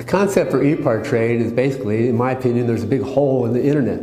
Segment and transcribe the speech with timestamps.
[0.00, 3.52] The concept for e-part trade is basically, in my opinion, there's a big hole in
[3.52, 4.00] the internet.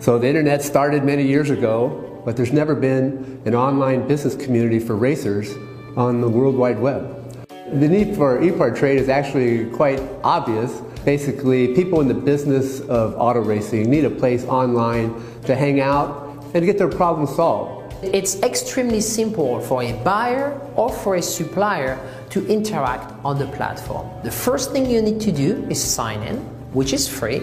[0.00, 4.80] So the internet started many years ago, but there's never been an online business community
[4.80, 5.54] for racers
[5.96, 7.38] on the World Wide Web.
[7.48, 10.80] The need for e-part trade is actually quite obvious.
[11.04, 16.44] Basically, people in the business of auto racing need a place online to hang out
[16.54, 17.94] and get their problems solved.
[18.02, 22.00] It's extremely simple for a buyer or for a supplier
[22.34, 24.10] to interact on the platform.
[24.24, 26.38] The first thing you need to do is sign in,
[26.74, 27.40] which is free.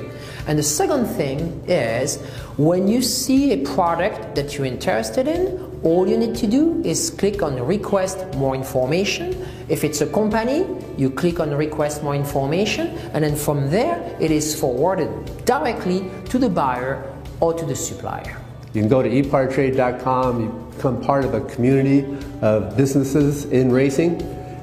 [0.47, 2.21] And the second thing is
[2.57, 7.09] when you see a product that you're interested in, all you need to do is
[7.09, 9.47] click on request more information.
[9.69, 10.67] If it's a company,
[10.97, 15.09] you click on request more information, and then from there, it is forwarded
[15.45, 17.01] directly to the buyer
[17.39, 18.37] or to the supplier.
[18.73, 22.05] You can go to epartrade.com, you become part of a community
[22.41, 24.19] of businesses in racing,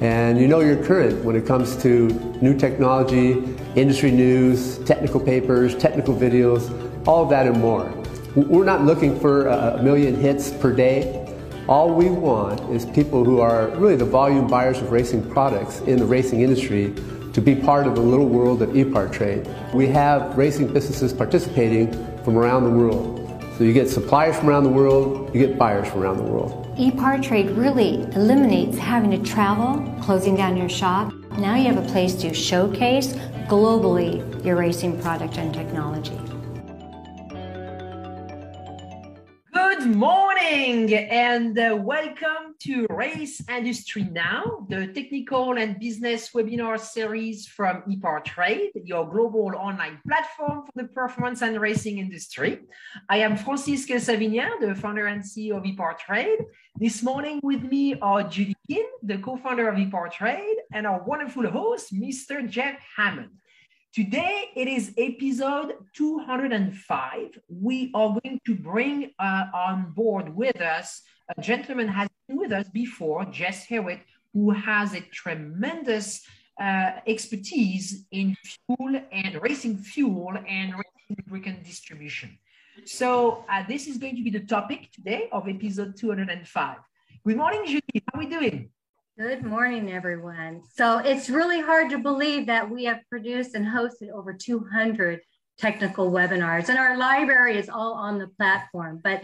[0.00, 2.08] And you know you're current when it comes to
[2.42, 3.42] new technology,
[3.76, 6.68] industry news, technical papers, technical videos,
[7.06, 7.92] all that and more.
[8.34, 11.20] We're not looking for a million hits per day.
[11.68, 15.98] All we want is people who are really the volume buyers of racing products in
[15.98, 16.92] the racing industry
[17.32, 19.48] to be part of the little world of e-part trade.
[19.72, 21.92] We have racing businesses participating
[22.24, 23.20] from around the world.
[23.56, 26.63] So you get suppliers from around the world, you get buyers from around the world.
[26.76, 31.12] E-part trade really eliminates having to travel, closing down your shop.
[31.38, 33.12] Now you have a place to showcase
[33.46, 36.18] globally your racing product and technology.
[39.52, 47.46] Good morning and uh, welcome to Race Industry Now, the technical and business webinar series
[47.46, 52.60] from ePart Trade, your global online platform for the performance and racing industry.
[53.08, 56.40] I am Francisque Savignan, the founder and CEO of ePart Trade.
[56.76, 61.48] This morning with me are Judy Kin, the co-founder of ePart Trade, and our wonderful
[61.48, 62.46] host, Mr.
[62.46, 63.30] Jeff Hammond.
[63.94, 67.38] Today it is episode 205.
[67.48, 72.50] We are going to bring uh, on board with us a gentleman has been with
[72.50, 74.00] us before, Jess Hewitt,
[74.32, 76.26] who has a tremendous
[76.60, 82.36] uh, expertise in fuel and racing fuel and racing lubricant distribution.
[82.86, 86.78] So uh, this is going to be the topic today of episode 205.
[87.24, 88.02] Good morning, Judy.
[88.12, 88.70] How are we doing?
[89.16, 90.62] Good morning, everyone.
[90.74, 95.20] So it's really hard to believe that we have produced and hosted over 200
[95.56, 99.00] technical webinars, and our library is all on the platform.
[99.04, 99.22] But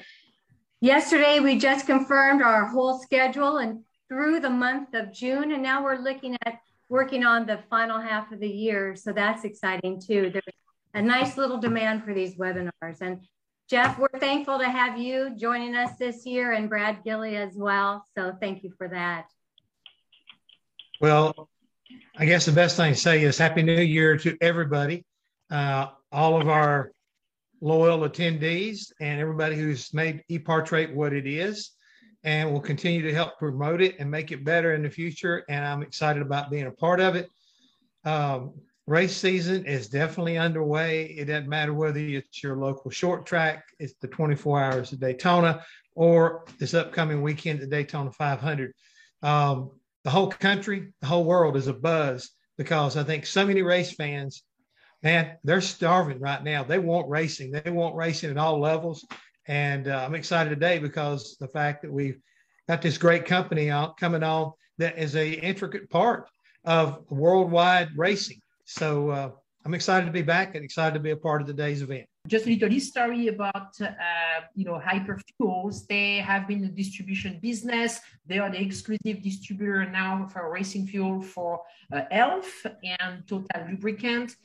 [0.80, 5.82] yesterday, we just confirmed our whole schedule and through the month of June, and now
[5.82, 8.94] we're looking at working on the final half of the year.
[8.94, 10.30] So that's exciting too.
[10.30, 10.44] There's
[10.94, 13.00] a nice little demand for these webinars.
[13.00, 13.26] And
[13.68, 18.04] Jeff, we're thankful to have you joining us this year and Brad Gilly as well.
[18.16, 19.26] So thank you for that.
[21.00, 21.48] Well,
[22.18, 25.06] I guess the best thing to say is Happy New Year to everybody,
[25.50, 26.92] uh, all of our
[27.62, 31.70] loyal attendees, and everybody who's made ePartrade what it is.
[32.22, 35.42] And we'll continue to help promote it and make it better in the future.
[35.48, 37.30] And I'm excited about being a part of it.
[38.04, 38.52] Um,
[38.86, 41.06] race season is definitely underway.
[41.06, 45.64] It doesn't matter whether it's your local short track, it's the 24 hours of Daytona,
[45.94, 48.74] or this upcoming weekend, the Daytona 500.
[49.22, 49.70] Um,
[50.04, 53.92] the whole country, the whole world is a buzz because I think so many race
[53.92, 54.42] fans,
[55.02, 56.64] man, they're starving right now.
[56.64, 57.52] They want racing.
[57.52, 59.06] They want racing at all levels.
[59.46, 62.20] And uh, I'm excited today because the fact that we've
[62.68, 66.28] got this great company out coming on that is a intricate part
[66.64, 68.40] of worldwide racing.
[68.64, 69.30] So uh,
[69.64, 72.06] I'm excited to be back and excited to be a part of today's event.
[72.26, 75.86] Just a little history about uh, you know hyperfuels.
[75.86, 78.00] They have been a distribution business.
[78.26, 81.60] They are the exclusive distributor now for racing fuel for
[81.92, 84.36] uh, elf and total lubricant.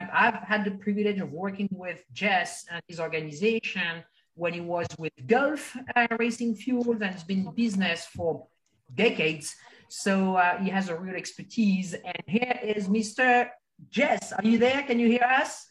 [0.00, 4.04] Um, i've had the privilege of working with jess and his organization
[4.34, 8.46] when he was with gulf uh, racing fuels and has been in business for
[8.94, 9.56] decades.
[9.88, 11.94] So uh, he has a real expertise.
[11.94, 13.48] And here is mr
[13.90, 15.66] jess are you there can you hear us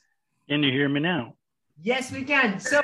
[0.50, 1.33] can you hear me now
[1.81, 2.59] Yes, we can.
[2.59, 2.81] So,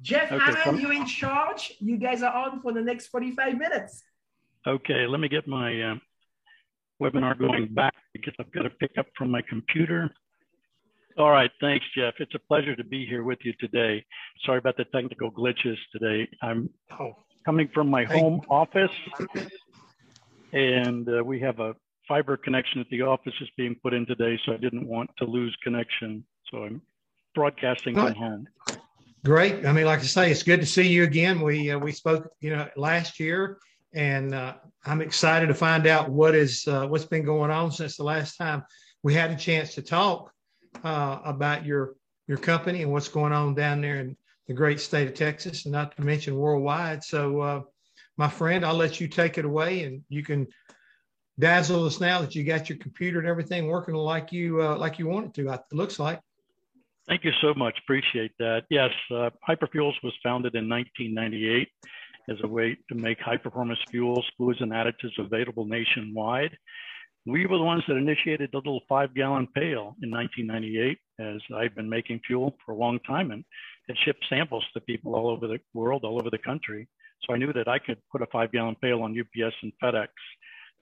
[0.00, 1.74] Jeff okay, Hammond, you're in charge.
[1.78, 4.02] You guys are on for the next 45 minutes.
[4.66, 5.94] Okay, let me get my uh,
[7.00, 10.10] webinar going back because I've got to pick up from my computer.
[11.16, 12.14] All right, thanks, Jeff.
[12.18, 14.04] It's a pleasure to be here with you today.
[14.44, 16.28] Sorry about the technical glitches today.
[16.42, 17.12] I'm Oh,
[17.44, 18.90] coming from my home office,
[20.52, 21.74] and uh, we have a
[22.08, 25.24] fiber connection at the office is being put in today, so I didn't want to
[25.24, 26.24] lose connection.
[26.50, 26.82] So I'm
[27.34, 28.46] broadcasting from home.
[29.24, 29.64] great.
[29.66, 31.40] I mean, like I say, it's good to see you again.
[31.40, 33.58] We uh, we spoke, you know, last year,
[33.94, 34.54] and uh,
[34.84, 38.36] I'm excited to find out what is uh, what's been going on since the last
[38.36, 38.64] time
[39.02, 40.32] we had a chance to talk
[40.84, 41.94] uh, about your
[42.28, 44.16] your company and what's going on down there in
[44.46, 47.02] the great state of Texas, and not to mention worldwide.
[47.04, 47.60] So, uh,
[48.16, 50.46] my friend, I'll let you take it away, and you can
[51.38, 54.98] dazzle us now that you got your computer and everything working like you uh, like
[54.98, 55.52] you want it to.
[55.52, 56.20] It looks like.
[57.08, 57.76] Thank you so much.
[57.82, 58.62] Appreciate that.
[58.70, 61.68] Yes, uh, Hyperfuels was founded in 1998
[62.30, 66.56] as a way to make high performance fuels, fluids, and additives available nationwide.
[67.26, 71.74] We were the ones that initiated the little five gallon pail in 1998, as I've
[71.74, 73.44] been making fuel for a long time and
[73.88, 76.88] had shipped samples to people all over the world, all over the country.
[77.24, 80.08] So I knew that I could put a five gallon pail on UPS and FedEx.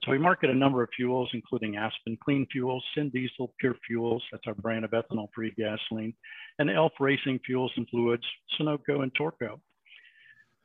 [0.03, 4.47] So we market a number of fuels, including Aspen Clean Fuels, Syndiesel Pure Fuels, that's
[4.47, 6.13] our brand of ethanol-free gasoline,
[6.57, 8.23] and Elf Racing Fuels and Fluids,
[8.59, 9.59] Sunoco and Torco.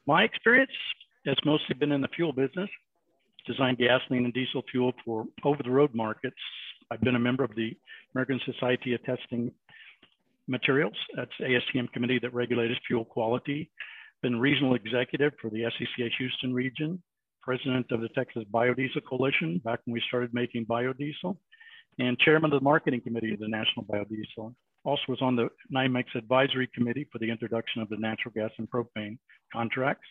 [0.07, 0.71] My experience
[1.27, 2.71] has mostly been in the fuel business,
[3.47, 6.37] designed gasoline and diesel fuel for over-the-road markets.
[6.91, 7.77] I've been a member of the
[8.15, 9.51] American Society of Testing
[10.49, 10.97] Materials.
[11.15, 13.71] That's ASTM committee that regulates fuel quality.
[14.23, 17.03] Been regional executive for the SCCA Houston region,
[17.47, 21.37] president of the Texas Biodiesel Coalition back when we started making biodiesel,
[22.01, 24.53] and chairman of the marketing committee of the National Biodiesel.
[24.85, 28.69] Also was on the NYMEX advisory committee for the introduction of the natural gas and
[28.69, 29.17] propane
[29.53, 30.07] contracts,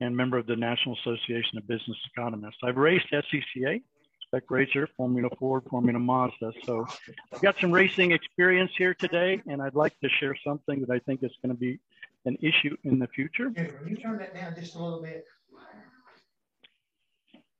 [0.00, 2.58] and member of the National Association of Business Economists.
[2.62, 3.82] I've raced SCCA,
[4.22, 6.52] Spec Racer, Formula Ford, Formula Mazda.
[6.64, 6.86] So
[7.32, 11.00] I've got some racing experience here today, and I'd like to share something that I
[11.00, 11.80] think is going to be
[12.24, 13.52] an issue in the future.
[13.84, 15.24] You turn that down just a little bit?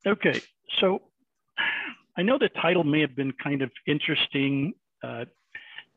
[0.06, 0.40] Okay,
[0.80, 1.02] so
[2.16, 4.74] I know the title may have been kind of interesting.
[5.02, 5.24] Uh,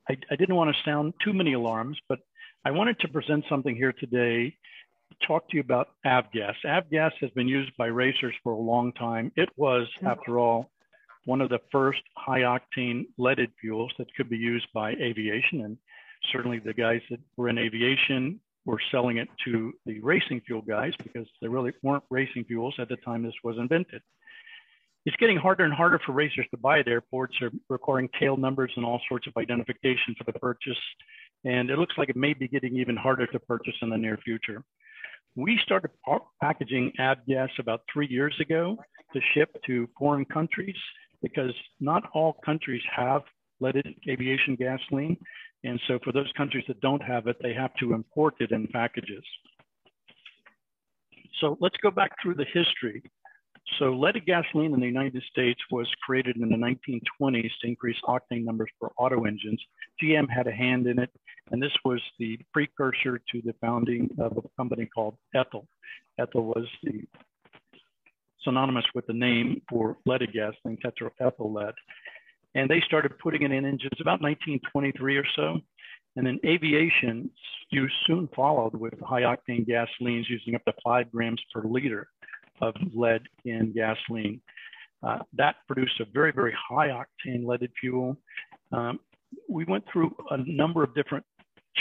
[0.09, 2.19] I, I didn't want to sound too many alarms, but
[2.65, 4.55] I wanted to present something here today,
[5.25, 6.55] talk to you about avgas.
[6.65, 9.31] Avgas has been used by racers for a long time.
[9.35, 10.71] It was, after all,
[11.25, 15.61] one of the first high octane leaded fuels that could be used by aviation.
[15.61, 15.77] And
[16.31, 20.93] certainly the guys that were in aviation were selling it to the racing fuel guys
[21.03, 24.01] because there really weren't racing fuels at the time this was invented.
[25.05, 27.35] It's getting harder and harder for racers to buy at airports.
[27.39, 30.77] They're requiring tail numbers and all sorts of identification for the purchase.
[31.43, 34.17] And it looks like it may be getting even harder to purchase in the near
[34.17, 34.63] future.
[35.35, 35.89] We started
[36.39, 38.77] packaging avgas about three years ago
[39.13, 40.75] to ship to foreign countries
[41.23, 43.23] because not all countries have
[43.59, 45.17] leaded aviation gasoline.
[45.63, 48.67] And so for those countries that don't have it, they have to import it in
[48.67, 49.23] packages.
[51.39, 53.03] So let's go back through the history.
[53.79, 58.43] So leaded gasoline in the United States was created in the 1920s to increase octane
[58.43, 59.61] numbers for auto engines.
[60.01, 61.09] GM had a hand in it,
[61.51, 65.67] and this was the precursor to the founding of a company called Ethyl.
[66.19, 67.03] Ethyl was the
[68.43, 71.73] synonymous with the name for leaded gasoline, tetraethyl lead.
[72.55, 75.59] And they started putting it in engines about 1923 or so.
[76.15, 77.29] And then aviation
[77.69, 82.09] use soon followed with high octane gasolines using up to five grams per liter
[82.61, 84.41] of lead in gasoline.
[85.03, 88.17] Uh, that produced a very, very high octane leaded fuel.
[88.71, 88.99] Um,
[89.49, 91.25] we went through a number of different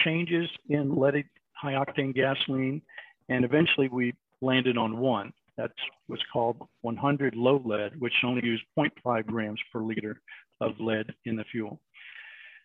[0.04, 2.80] changes in leaded high octane gasoline,
[3.28, 5.32] and eventually we landed on one.
[5.58, 5.72] That
[6.08, 10.20] was called 100 low lead, which only used 0.5 grams per liter
[10.60, 11.80] of lead in the fuel.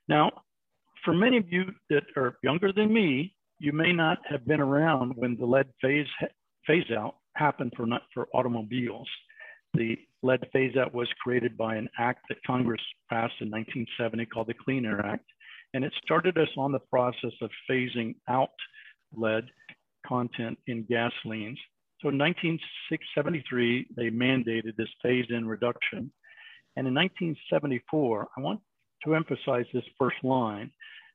[0.07, 0.31] Now,
[1.03, 5.13] for many of you that are younger than me, you may not have been around
[5.15, 6.07] when the lead phase
[6.67, 9.07] phase out happened for not for automobiles.
[9.75, 14.47] The lead phase out was created by an act that Congress passed in 1970 called
[14.47, 15.25] the Clean Air Act,
[15.73, 18.49] and it started us on the process of phasing out
[19.15, 19.45] lead
[20.07, 21.57] content in gasolines.
[22.01, 26.11] So in 1973, they mandated this phase-in reduction.
[26.75, 28.59] And in 1974, I want
[29.03, 30.71] to emphasize this first line.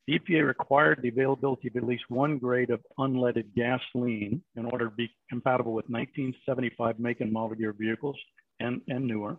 [0.06, 4.86] The EPA required the availability of at least one grade of unleaded gasoline in order
[4.86, 8.16] to be compatible with 1975 make and model year vehicles
[8.58, 9.36] and, and newer.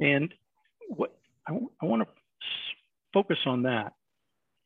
[0.00, 0.32] And
[0.88, 1.16] what
[1.48, 2.08] I, I want to
[3.12, 3.92] focus on that.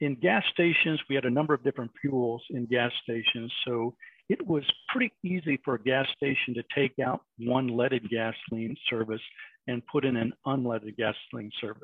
[0.00, 3.50] In gas stations, we had a number of different fuels in gas stations.
[3.66, 3.94] So
[4.28, 9.22] it was pretty easy for a gas station to take out one leaded gasoline service
[9.68, 11.82] and put in an unleaded gasoline service.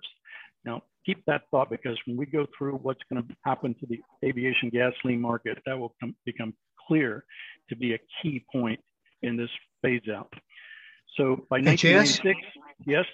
[0.64, 4.00] Now, keep that thought because when we go through what's going to happen to the
[4.24, 6.54] aviation gasoline market, that will come, become
[6.86, 7.24] clear
[7.68, 8.80] to be a key point
[9.22, 9.50] in this
[9.82, 10.32] phase out.
[11.16, 12.38] So by 1996,
[12.86, 13.04] yes.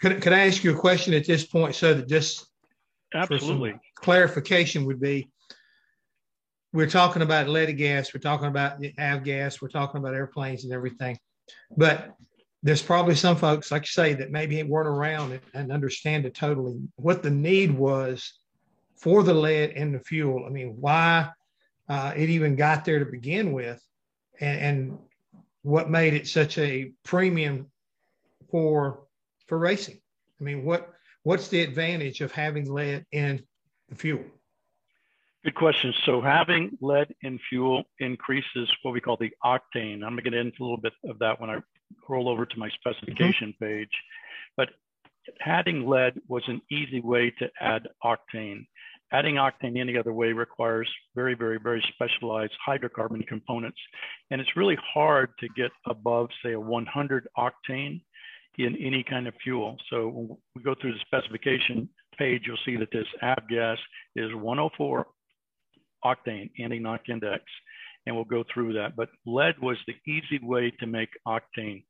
[0.00, 2.46] Could, could I ask you a question at this point so that just
[3.14, 5.28] absolutely clarification would be
[6.72, 11.18] we're talking about leaded gas, we're talking about avgas, we're talking about airplanes and everything.
[11.76, 12.14] But
[12.66, 16.34] there's probably some folks, like you say, that maybe weren't around and, and understand it
[16.34, 18.40] totally what the need was
[18.96, 20.44] for the lead in the fuel.
[20.44, 21.30] I mean, why
[21.88, 23.80] uh, it even got there to begin with,
[24.40, 24.98] and, and
[25.62, 27.70] what made it such a premium
[28.50, 29.04] for
[29.46, 30.00] for racing.
[30.40, 30.92] I mean, what
[31.22, 33.44] what's the advantage of having lead in
[33.88, 34.24] the fuel?
[35.44, 35.94] Good question.
[36.04, 40.02] So having lead in fuel increases what we call the octane.
[40.02, 41.60] I'm going to get into a little bit of that when I
[42.08, 43.64] roll over to my specification mm-hmm.
[43.64, 43.90] page.
[44.56, 44.70] But
[45.44, 48.66] adding lead was an easy way to add octane.
[49.12, 53.78] Adding octane any other way requires very, very, very specialized hydrocarbon components.
[54.30, 58.00] And it's really hard to get above, say, a 100 octane
[58.58, 59.76] in any kind of fuel.
[59.90, 61.88] So when we go through the specification
[62.18, 63.78] page, you'll see that this avgas
[64.16, 65.06] is 104
[66.04, 67.44] octane anti-knock index,
[68.06, 68.96] and we'll go through that.
[68.96, 71.84] But lead was the easy way to make octane.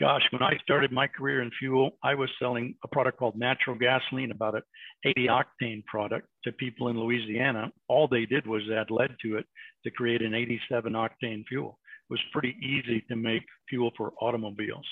[0.00, 3.76] Gosh, when I started my career in fuel, I was selling a product called natural
[3.76, 4.62] gasoline, about an
[5.04, 7.70] 80 octane product to people in Louisiana.
[7.88, 9.46] All they did was add lead to it
[9.84, 11.78] to create an 87 octane fuel.
[12.10, 14.86] It was pretty easy to make fuel for automobiles.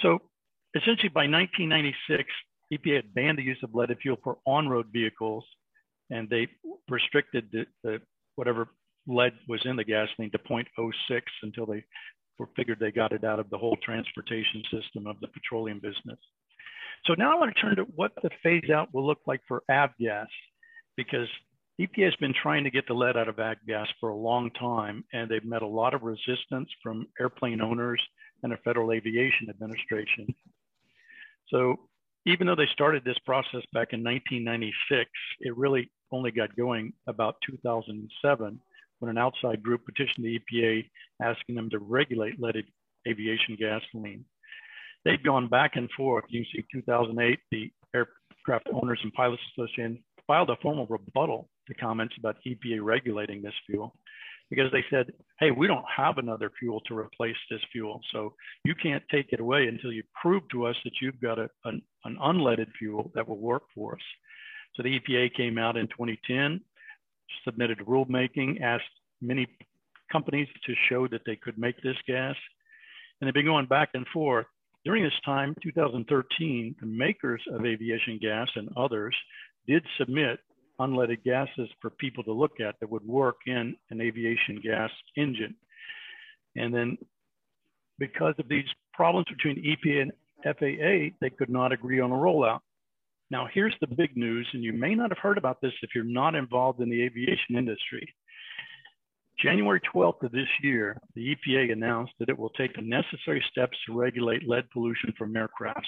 [0.00, 0.18] So
[0.74, 2.24] essentially by 1996,
[2.72, 5.44] EPA had banned the use of leaded fuel for on-road vehicles
[6.10, 6.48] and they
[6.88, 8.00] restricted the, the,
[8.36, 8.68] whatever
[9.08, 11.82] lead was in the gasoline to 0.06 until they
[12.54, 16.18] figured they got it out of the whole transportation system of the petroleum business.
[17.06, 19.62] So now I want to turn to what the phase out will look like for
[19.70, 20.26] avgas,
[20.96, 21.28] because
[21.80, 25.04] EPA has been trying to get the lead out of avgas for a long time,
[25.12, 28.00] and they've met a lot of resistance from airplane owners
[28.42, 30.26] and the Federal Aviation Administration.
[31.48, 31.76] So
[32.26, 35.08] even though they started this process back in 1996,
[35.40, 38.60] it really only got going about 2007
[38.98, 40.88] when an outside group petitioned the EPA
[41.22, 42.66] asking them to regulate leaded
[43.06, 44.24] aviation gasoline.
[45.04, 46.24] They've gone back and forth.
[46.28, 52.14] You see 2008, the Aircraft Owners and Pilots Association filed a formal rebuttal to comments
[52.18, 53.94] about EPA regulating this fuel
[54.50, 58.00] because they said, hey, we don't have another fuel to replace this fuel.
[58.12, 61.48] So you can't take it away until you prove to us that you've got a,
[61.64, 64.00] an, an unleaded fuel that will work for us.
[64.74, 66.60] So the EPA came out in 2010,
[67.44, 68.84] submitted rulemaking, asked
[69.20, 69.46] many
[70.10, 72.36] companies to show that they could make this gas.
[73.20, 74.46] And they've been going back and forth.
[74.84, 79.14] During this time, 2013, the makers of aviation gas and others
[79.66, 80.40] did submit
[80.80, 85.54] unleaded gases for people to look at that would work in an aviation gas engine.
[86.56, 86.96] And then
[87.98, 90.12] because of these problems between EPA and
[90.44, 92.60] FAA, they could not agree on a rollout.
[93.30, 96.04] Now, here's the big news, and you may not have heard about this if you're
[96.04, 98.14] not involved in the aviation industry.
[99.38, 103.76] January 12th of this year, the EPA announced that it will take the necessary steps
[103.86, 105.86] to regulate lead pollution from aircrafts.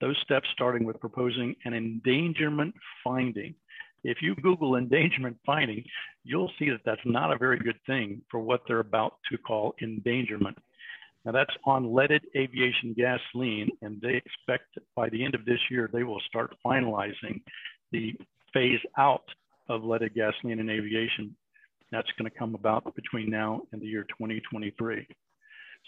[0.00, 3.54] Those steps starting with proposing an endangerment finding.
[4.02, 5.84] If you Google endangerment finding,
[6.24, 9.74] you'll see that that's not a very good thing for what they're about to call
[9.80, 10.58] endangerment.
[11.24, 15.90] Now that's on leaded aviation gasoline, and they expect by the end of this year,
[15.92, 17.42] they will start finalizing
[17.92, 18.14] the
[18.52, 19.24] phase out
[19.68, 21.36] of leaded gasoline in aviation.
[21.92, 25.06] That's gonna come about between now and the year 2023.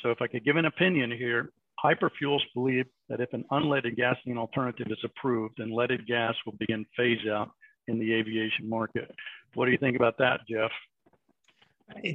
[0.03, 4.39] So if I could give an opinion here, Hyperfuels believe that if an unleaded gasoline
[4.39, 7.51] alternative is approved, then leaded gas will begin phase out
[7.89, 9.11] in the aviation market.
[9.55, 10.71] What do you think about that, Jeff?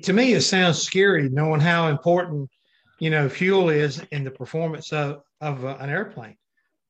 [0.04, 2.50] To me, it sounds scary knowing how important
[3.00, 6.36] you know, fuel is in the performance of, of uh, an airplane.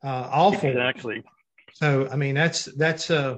[0.04, 0.70] Uh, awful.
[0.70, 1.24] Exactly.
[1.74, 3.38] So, I mean, that's, that's, uh,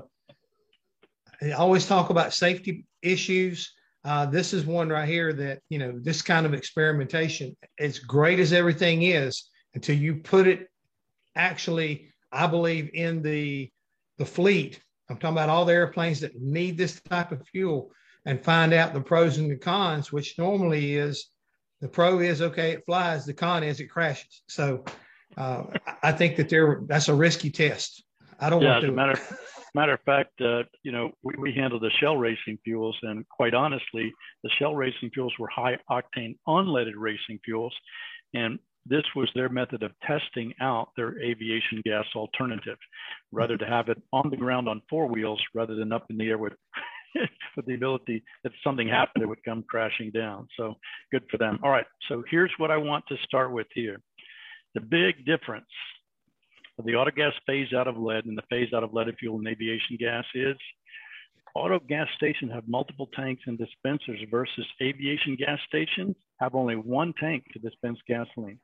[1.42, 3.74] I always talk about safety issues.
[4.04, 8.40] Uh, this is one right here that, you know, this kind of experimentation, as great
[8.40, 10.68] as everything is, until you put it
[11.36, 13.70] actually, I believe, in the,
[14.18, 14.80] the fleet.
[15.10, 17.92] I'm talking about all the airplanes that need this type of fuel
[18.26, 21.30] and find out the pros and the cons, which normally is
[21.82, 23.26] the pro is okay, it flies.
[23.26, 24.44] The con is it crashes.
[24.48, 24.84] So
[25.38, 25.64] uh,
[26.04, 28.04] I think that there that's a risky test.
[28.40, 28.88] I don't yeah, want to.
[28.88, 29.38] As a matter,
[29.76, 33.54] matter of fact, uh, you know, we, we handle the shell racing fuels, and quite
[33.54, 37.76] honestly, the shell racing fuels were high octane unleaded racing fuels.
[38.34, 42.78] And this was their method of testing out their aviation gas alternative,
[43.32, 46.30] rather to have it on the ground on four wheels rather than up in the
[46.30, 46.54] air with,
[47.56, 50.48] with the ability that something happened, it would come crashing down.
[50.58, 50.76] So
[51.12, 51.60] good for them.
[51.64, 54.00] All right, so here's what I want to start with here.
[54.76, 55.66] The big difference
[56.78, 59.48] of the autogas phase out of lead and the phase out of leaded fuel and
[59.48, 60.56] aviation gas is
[61.56, 67.14] auto gas stations have multiple tanks and dispensers versus aviation gas stations have only one
[67.20, 68.60] tank to dispense gasoline.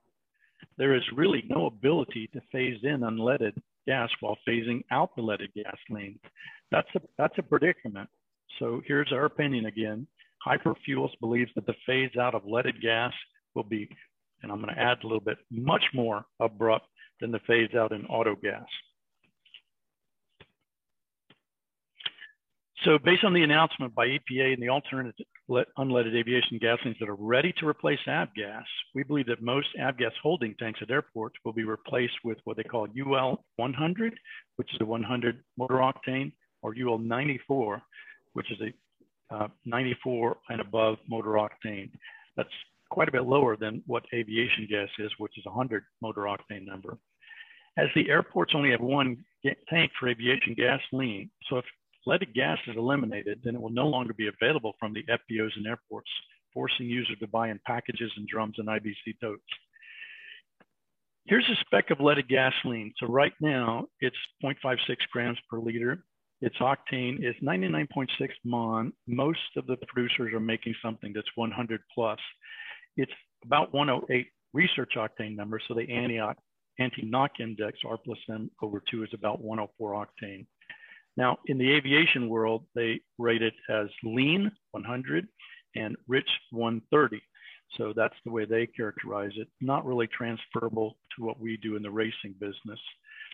[0.78, 3.54] There is really no ability to phase in unleaded
[3.88, 6.20] gas while phasing out the leaded gasoline.
[6.72, 8.10] That's a, that's a predicament.
[8.60, 10.08] So here's our opinion again.
[10.46, 13.14] Hyperfuels believes that the phase out of leaded gas
[13.56, 13.90] will be,
[14.44, 16.88] and I'm going to add a little bit, much more abrupt
[17.20, 18.66] than the phase out in auto gas.
[22.84, 25.16] So based on the announcement by EPA and the alternate
[25.50, 30.54] unleaded aviation gasolines that are ready to replace avgas, we believe that most avgas holding
[30.60, 34.14] tanks at airports will be replaced with what they call UL 100,
[34.58, 36.32] which is a 100 motor octane,
[36.62, 37.82] or UL 94,
[38.36, 41.90] which is a uh, 94 and above motor octane.
[42.38, 42.50] That's
[42.92, 46.98] quite a bit lower than what aviation gas is, which is 100 motor octane number.
[47.78, 49.18] As the airports only have one
[49.70, 51.66] tank for aviation gasoline, so if
[52.06, 55.66] leaded gas is eliminated, then it will no longer be available from the FBOs and
[55.66, 56.10] airports,
[56.54, 59.44] forcing users to buy in packages and drums and IBC totes.
[61.26, 62.94] Here's a spec of leaded gasoline.
[63.00, 64.78] So right now it's 0.56
[65.12, 66.04] grams per liter.
[66.42, 68.08] Its octane is 99.6
[68.44, 68.94] MON.
[69.08, 72.20] Most of the producers are making something that's 100 plus.
[72.98, 73.12] It's
[73.44, 75.60] about 108 research octane number.
[75.68, 75.90] So the
[76.80, 80.46] anti-knock index, R plus M over two is about 104 octane.
[81.18, 85.28] Now, in the aviation world, they rate it as lean 100
[85.76, 87.22] and rich 130.
[87.78, 89.48] So that's the way they characterize it.
[89.62, 92.80] Not really transferable to what we do in the racing business.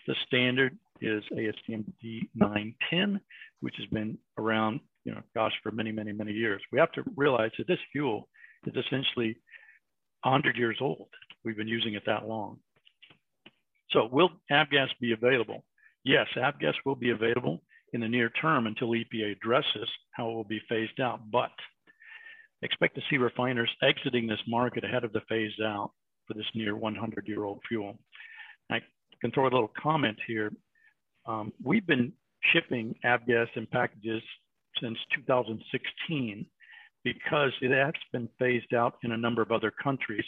[0.08, 3.20] The standard is ASTM D910,
[3.62, 6.62] which has been around, you know, gosh, for many, many, many years.
[6.72, 8.28] We have to realize that this fuel
[8.66, 9.38] is essentially
[10.24, 11.08] 100 years old.
[11.44, 12.60] We've been using it that long.
[13.92, 15.66] So will avgas be available?
[16.04, 17.62] Yes, avgas will be available
[17.94, 21.20] in the near term until EPA addresses how it will be phased out.
[21.32, 21.52] But
[22.62, 25.92] expect to see refiners exiting this market ahead of the phase out
[26.28, 27.98] for this near 100 year old fuel.
[28.72, 28.80] I
[29.20, 30.52] can throw a little comment here.
[31.26, 32.14] Um, we've been
[32.54, 34.22] shipping avgas in packages
[34.82, 36.46] since 2016
[37.04, 40.26] because it has been phased out in a number of other countries.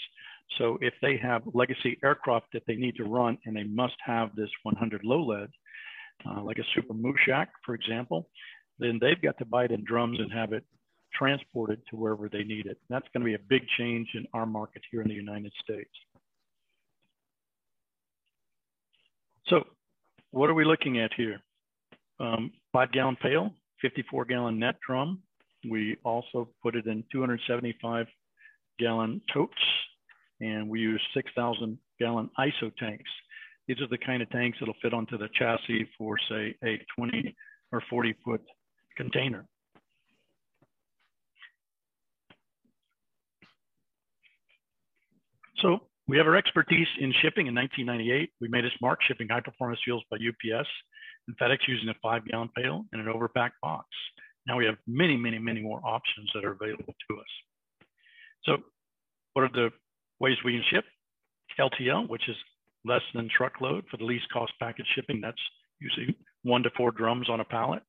[0.57, 4.35] So if they have legacy aircraft that they need to run and they must have
[4.35, 5.49] this 100 low lead,
[6.27, 8.29] uh, like a super Mushshak, for example,
[8.79, 10.63] then they've got to buy it in drums and have it
[11.13, 12.77] transported to wherever they need it.
[12.89, 15.91] That's going to be a big change in our market here in the United States.
[19.47, 19.63] So
[20.33, 21.39] what are we looking at here?
[22.19, 25.21] Um, five gallon pail, 54 gallon net drum.
[25.69, 28.07] We also put it in 275
[28.79, 29.53] gallon totes
[30.41, 33.09] and we use 6,000 gallon ISO tanks.
[33.67, 37.35] These are the kind of tanks that'll fit onto the chassis for say a 20
[37.71, 38.41] or 40 foot
[38.97, 39.45] container.
[45.59, 48.29] So we have our expertise in shipping in 1998.
[48.41, 50.67] We made us mark shipping high performance fuels by UPS
[51.27, 53.87] and FedEx using a five gallon pail and an overpack box.
[54.45, 57.87] Now we have many, many, many more options that are available to us.
[58.43, 58.57] So
[59.33, 59.69] what are the
[60.19, 60.85] ways we can ship?
[61.59, 62.35] LTL, which is
[62.83, 65.21] less than truckload for the least cost package shipping.
[65.21, 65.37] That's
[65.79, 67.83] usually one to four drums on a pallet.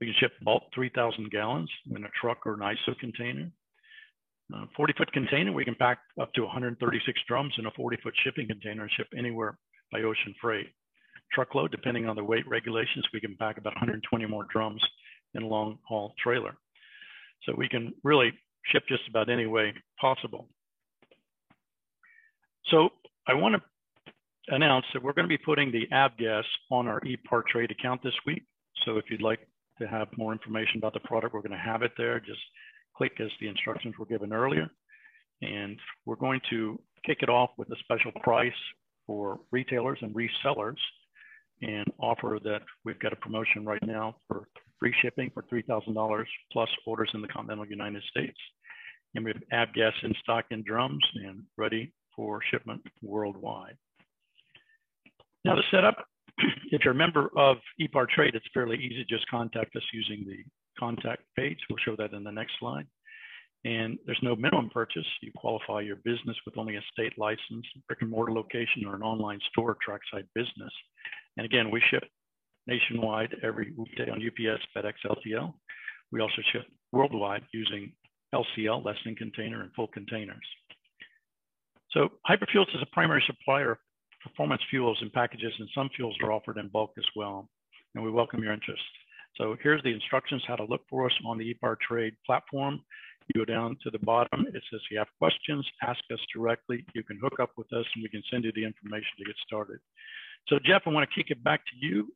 [0.00, 3.50] We can ship bulk 3,000 gallons in a truck or an ISO container.
[4.76, 8.46] 40 foot container, we can pack up to 136 drums in a 40 foot shipping
[8.46, 9.58] container and ship anywhere
[9.90, 10.68] by ocean freight.
[11.32, 14.82] Truckload, depending on the weight regulations, we can pack about 120 more drums
[15.34, 16.54] in a long haul trailer.
[17.44, 18.32] So we can really
[18.66, 20.48] ship just about any way possible.
[22.66, 22.90] So
[23.26, 23.62] I want to
[24.54, 28.44] announce that we're going to be putting the avgas on our ePartrade account this week.
[28.84, 29.40] So if you'd like
[29.80, 32.20] to have more information about the product, we're going to have it there.
[32.20, 32.40] Just
[32.96, 34.68] click as the instructions were given earlier.
[35.42, 38.52] And we're going to kick it off with a special price
[39.06, 40.76] for retailers and resellers
[41.62, 46.68] and offer that we've got a promotion right now for free shipping for $3,000 plus
[46.86, 48.38] orders in the continental United States.
[49.14, 53.76] And we have avgas in stock in drums and ready for shipment worldwide.
[55.44, 56.04] Now the setup,
[56.70, 59.04] if you're a member of ePartrade, it's fairly easy.
[59.08, 60.38] Just contact us using the
[60.82, 61.58] contact page.
[61.70, 62.86] We'll show that in the next slide.
[63.64, 65.06] And there's no minimum purchase.
[65.22, 69.02] You qualify your business with only a state license, brick and mortar location, or an
[69.02, 70.72] online store trackside business.
[71.36, 72.02] And again, we ship
[72.66, 75.54] nationwide every weekday on UPS, FedEx, LTL.
[76.10, 77.92] We also ship worldwide using
[78.34, 80.44] LCL, less than container, and full containers.
[81.92, 83.78] So Hyperfuels is a primary supplier of
[84.24, 87.48] performance fuels and packages, and some fuels are offered in bulk as well.
[87.94, 88.82] And we welcome your interest.
[89.36, 92.80] So here's the instructions how to look for us on the ePart Trade platform.
[93.32, 96.84] You go down to the bottom, it says if you have questions, ask us directly.
[96.94, 99.36] You can hook up with us and we can send you the information to get
[99.46, 99.78] started.
[100.48, 102.08] So Jeff, I want to kick it back to you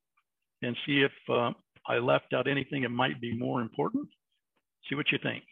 [0.62, 1.52] and see if uh,
[1.86, 4.08] I left out anything that might be more important.
[4.88, 5.44] See what you think.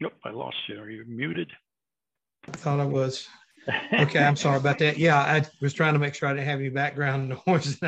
[0.00, 0.80] Yep, I lost you.
[0.80, 1.50] Are you muted?
[2.48, 3.28] I thought I was.
[3.92, 4.98] Okay, I'm sorry about that.
[4.98, 7.78] Yeah, I was trying to make sure I didn't have any background noise.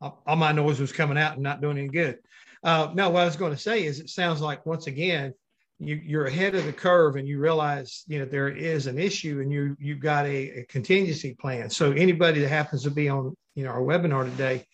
[0.00, 2.18] All my noise was coming out and not doing any good.
[2.62, 5.32] Uh, no, what I was going to say is it sounds like once again,
[5.78, 9.40] you, you're ahead of the curve and you realize you know there is an issue
[9.40, 11.70] and you you've got a, a contingency plan.
[11.70, 14.66] So anybody that happens to be on you know our webinar today,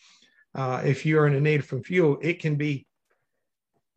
[0.55, 2.87] uh, if you're in a need from fuel, it can be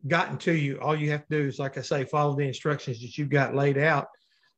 [0.06, 0.78] gotten to you.
[0.80, 3.54] All you have to do is, like I say, follow the instructions that you've got
[3.54, 4.08] laid out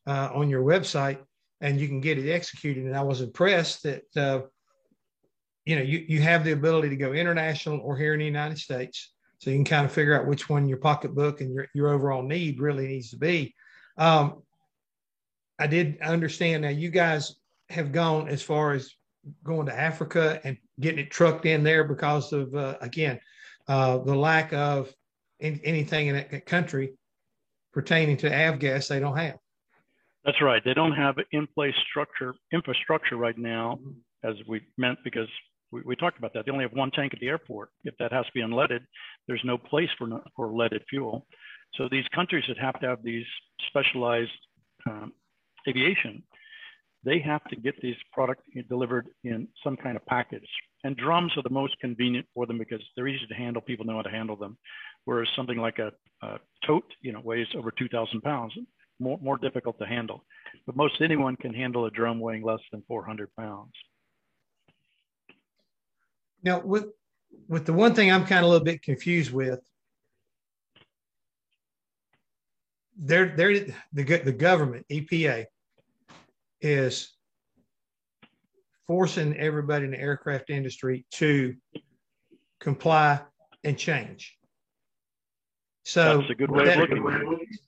[0.07, 1.19] uh, on your website,
[1.61, 2.85] and you can get it executed.
[2.85, 4.40] And I was impressed that uh,
[5.64, 8.59] you know you you have the ability to go international or here in the United
[8.59, 11.88] States, so you can kind of figure out which one your pocketbook and your your
[11.88, 13.55] overall need really needs to be.
[13.96, 14.42] Um,
[15.59, 17.37] I did understand now you guys
[17.68, 18.94] have gone as far as
[19.44, 23.20] going to Africa and getting it trucked in there because of uh, again
[23.68, 24.92] uh, the lack of
[25.38, 26.94] in, anything in that country
[27.73, 29.37] pertaining to avgas they don't have.
[30.25, 30.63] That's right.
[30.65, 33.79] They don't have in place structure infrastructure right now,
[34.25, 35.29] as we meant because
[35.73, 36.45] we, we, talked about that.
[36.45, 37.71] They only have one tank at the airport.
[37.85, 38.81] If that has to be unleaded,
[39.27, 41.27] there's no place for for leaded fuel.
[41.77, 43.25] So these countries that have to have these
[43.69, 44.31] specialized
[44.87, 45.13] um,
[45.69, 46.23] aviation,
[47.05, 50.49] they have to get these products delivered in some kind of package.
[50.85, 53.63] And drums are the most convenient for them because they're easy to handle.
[53.63, 54.59] People know how to handle them
[55.05, 58.53] whereas something like a, a tote, you know, weighs over 2,000 pounds,
[59.01, 60.25] more, more difficult to handle.
[60.67, 63.73] But most anyone can handle a drum weighing less than 400 pounds.
[66.43, 66.87] Now, with
[67.49, 69.61] with the one thing I'm kind of a little bit confused with,
[72.97, 75.47] they're, they're, the, the government, EPA,
[76.61, 77.13] is
[78.87, 81.55] forcing everybody in the aircraft industry to
[82.61, 83.21] comply
[83.65, 84.37] and change.
[85.85, 87.61] So that's a good way of looking at it.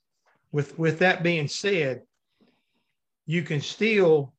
[0.53, 2.03] With with that being said,
[3.25, 4.33] you can still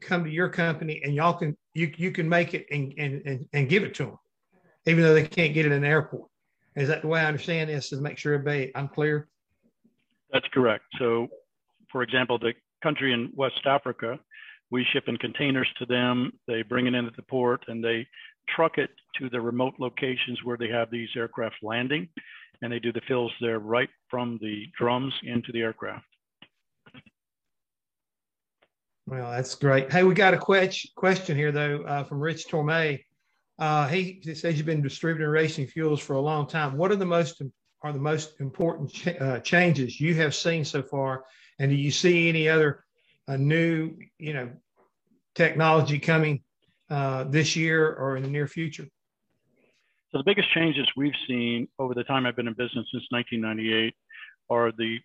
[0.00, 3.46] come to your company and y'all can you you can make it and and and,
[3.52, 4.18] and give it to them,
[4.86, 6.28] even though they can't get it in the airport.
[6.76, 7.90] Is that the way I understand this?
[7.90, 9.28] To make sure everybody I'm clear.
[10.32, 10.84] That's correct.
[11.00, 11.26] So,
[11.90, 14.16] for example, the country in West Africa,
[14.70, 16.32] we ship in containers to them.
[16.46, 18.06] They bring it in at the port and they
[18.54, 22.08] truck it to the remote locations where they have these aircraft landing,
[22.62, 26.04] and they do the fills there right from the drums into the aircraft.
[29.06, 29.90] Well, that's great.
[29.92, 33.00] Hey, we got a que- question here though uh, from Rich Tormey.
[33.58, 36.76] Uh, he says you've been distributing racing fuels for a long time.
[36.76, 37.42] What are the most
[37.82, 41.24] are the most important ch- uh, changes you have seen so far,
[41.58, 42.84] and do you see any other
[43.26, 44.50] uh, new, you know,
[45.34, 46.42] technology coming
[46.88, 48.86] uh, this year or in the near future?
[50.12, 53.94] So the biggest changes we've seen over the time I've been in business since 1998
[54.50, 54.98] are the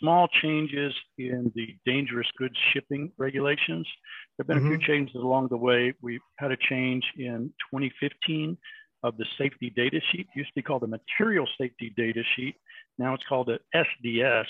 [0.00, 3.86] small changes in the dangerous goods shipping regulations.
[4.36, 4.66] There have been mm-hmm.
[4.66, 4.92] a few mm-hmm.
[4.92, 5.94] changes along the way.
[6.02, 8.56] We've had a change in 2015
[9.04, 10.26] of the safety data sheet.
[10.34, 12.56] It used to be called the material safety data sheet.
[12.98, 14.46] Now it's called the SDS.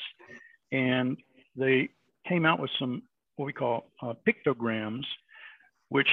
[0.72, 1.18] And
[1.54, 1.90] they
[2.26, 3.02] came out with some
[3.36, 5.04] what we call uh, pictograms,
[5.90, 6.08] which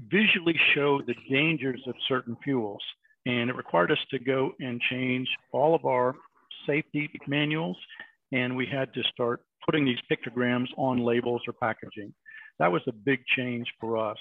[0.00, 2.82] visually show the dangers of certain fuels.
[3.26, 6.14] And it required us to go and change all of our
[6.66, 7.76] safety manuals.
[8.32, 12.12] And we had to start putting these pictograms on labels or packaging.
[12.58, 14.18] That was a big change for us.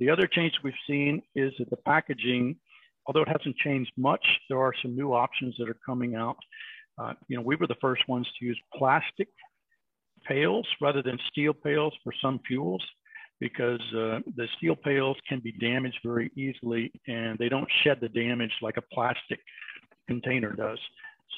[0.00, 2.56] The other change we've seen is that the packaging,
[3.06, 6.36] although it hasn't changed much, there are some new options that are coming out.
[6.98, 9.28] Uh, you know, we were the first ones to use plastic
[10.26, 12.82] pails rather than steel pails for some fuels
[13.40, 18.08] because uh, the steel pails can be damaged very easily and they don't shed the
[18.08, 19.40] damage like a plastic
[20.08, 20.78] container does.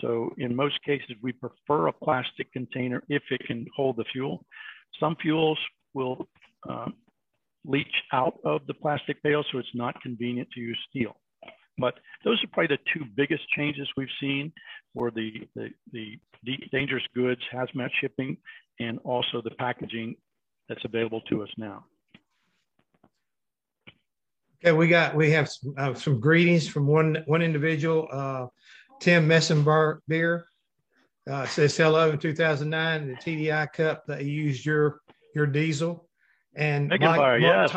[0.00, 4.44] So in most cases, we prefer a plastic container if it can hold the fuel.
[5.00, 5.58] Some fuels
[5.94, 6.28] will
[6.68, 6.86] uh,
[7.64, 11.16] leach out of the plastic pail, so it's not convenient to use steel.
[11.78, 14.52] But those are probably the two biggest changes we've seen
[14.94, 16.18] for the, the, the
[16.72, 18.36] dangerous goods, hazmat shipping,
[18.80, 20.16] and also the packaging
[20.68, 21.84] that's available to us now.
[24.64, 28.46] Okay, we got we have some, uh, some greetings from one one individual, uh,
[29.00, 30.42] Tim Messenbeer.
[31.28, 35.00] Uh, says hello in 2009 the TDI Cup that used your
[35.34, 36.06] your diesel
[36.56, 37.76] and Mike, Mark, yes.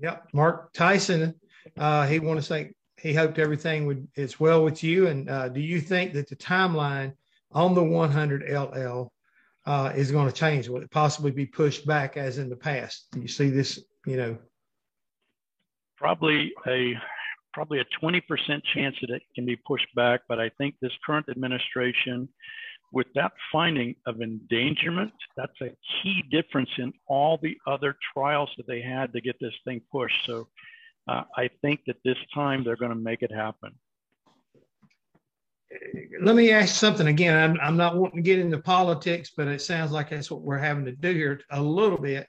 [0.00, 1.34] Yep, Mark Tyson.
[1.78, 5.06] Uh, he want to say he hoped everything would is well with you.
[5.06, 7.12] And uh, do you think that the timeline
[7.52, 9.12] on the 100 LL
[9.66, 10.68] uh, is going to change?
[10.68, 13.06] Will it possibly be pushed back as in the past?
[13.12, 13.78] Do you see this?
[14.06, 14.38] You know,
[15.96, 16.94] probably a
[17.52, 18.22] probably a 20%
[18.74, 20.20] chance that it can be pushed back.
[20.28, 22.28] But I think this current administration,
[22.92, 25.70] with that finding of endangerment, that's a
[26.02, 30.26] key difference in all the other trials that they had to get this thing pushed.
[30.26, 30.48] So
[31.08, 33.72] uh, I think that this time they're going to make it happen.
[36.20, 37.36] Let me ask something again.
[37.36, 40.58] I'm, I'm not wanting to get into politics, but it sounds like that's what we're
[40.58, 42.26] having to do here a little bit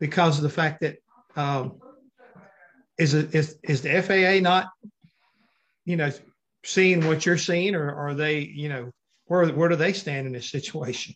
[0.00, 0.96] because of the fact that
[1.36, 1.80] um,
[2.98, 4.70] is it is is the FAA not,
[5.84, 6.10] you know,
[6.64, 8.90] seeing what you're seeing, or are they, you know,
[9.26, 11.14] where where do they stand in this situation?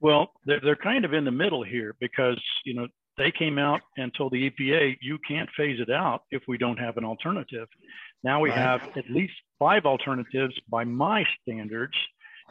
[0.00, 2.86] Well, they're they're kind of in the middle here because you know
[3.18, 6.78] they came out and told the EPA you can't phase it out if we don't
[6.78, 7.68] have an alternative.
[8.24, 8.58] Now we right.
[8.58, 11.94] have at least five alternatives by my standards.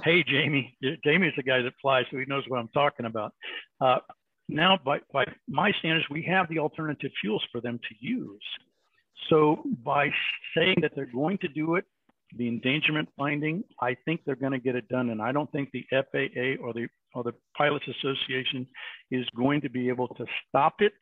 [0.03, 3.33] Hey, Jamie, Jamie's the guy that flies, so he knows what I'm talking about.
[3.79, 3.97] Uh,
[4.49, 8.43] now by, by my standards, we have the alternative fuels for them to use.
[9.29, 10.09] So by
[10.55, 11.85] saying that they're going to do it,
[12.37, 15.09] the endangerment finding, I think they're going to get it done.
[15.09, 18.65] And I don't think the FAA or the or the Pilots Association
[19.11, 20.93] is going to be able to stop it.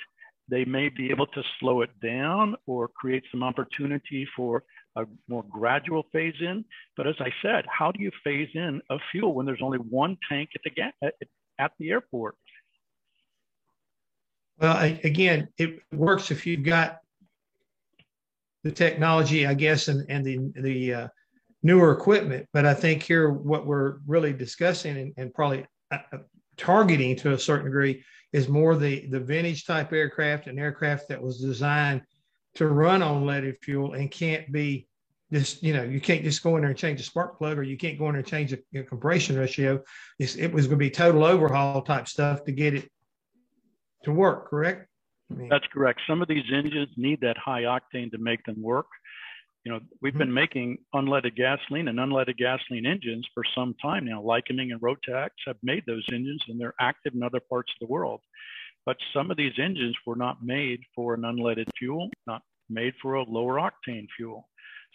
[0.49, 4.63] They may be able to slow it down or create some opportunity for
[4.95, 6.65] a more gradual phase in.
[6.97, 10.17] But as I said, how do you phase in a fuel when there's only one
[10.27, 11.11] tank at the
[11.59, 12.35] at the airport?
[14.59, 16.99] Well, I, again, it works if you've got
[18.63, 21.07] the technology, I guess, and, and the, the uh,
[21.63, 22.47] newer equipment.
[22.51, 26.17] But I think here, what we're really discussing and, and probably uh, uh,
[26.57, 31.21] targeting to a certain degree is more the, the vintage type aircraft and aircraft that
[31.21, 32.01] was designed
[32.55, 34.87] to run on leaded fuel and can't be
[35.31, 37.63] just, you know, you can't just go in there and change a spark plug or
[37.63, 39.81] you can't go in there and change a, a compression ratio.
[40.17, 42.89] It's, it was going to be total overhaul type stuff to get it
[44.03, 44.87] to work, correct?
[45.31, 46.01] I mean, That's correct.
[46.07, 48.87] Some of these engines need that high octane to make them work.
[49.69, 50.19] You know, we've mm-hmm.
[50.19, 54.19] been making unleaded gasoline and unleaded gasoline engines for some time now.
[54.19, 57.93] Lycoming and Rotax have made those engines and they're active in other parts of the
[57.93, 58.19] world.
[58.87, 63.13] But some of these engines were not made for an unleaded fuel, not made for
[63.13, 64.49] a lower octane fuel.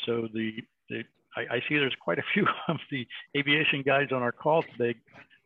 [0.07, 0.51] So the,
[0.91, 1.05] the
[1.37, 3.07] I, I see there's quite a few of the
[3.37, 4.99] aviation guys on our call today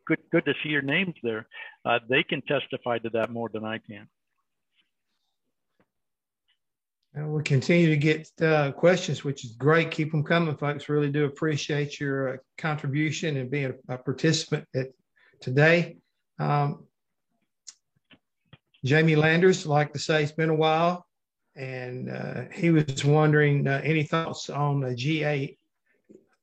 [0.07, 1.47] good good to see your names there.
[1.85, 4.07] Uh, they can testify to that more than I can.
[7.15, 9.89] And we'll continue to get uh, questions, which is great.
[9.91, 10.89] Keep them coming, folks.
[10.89, 14.87] Really do appreciate your uh, contribution and being a, a participant at,
[15.41, 15.97] today.
[16.37, 16.85] Um,
[18.85, 21.05] Jamie Landers, like to say, it's been a while,
[21.55, 25.57] and uh, he was wondering uh, any thoughts on the GA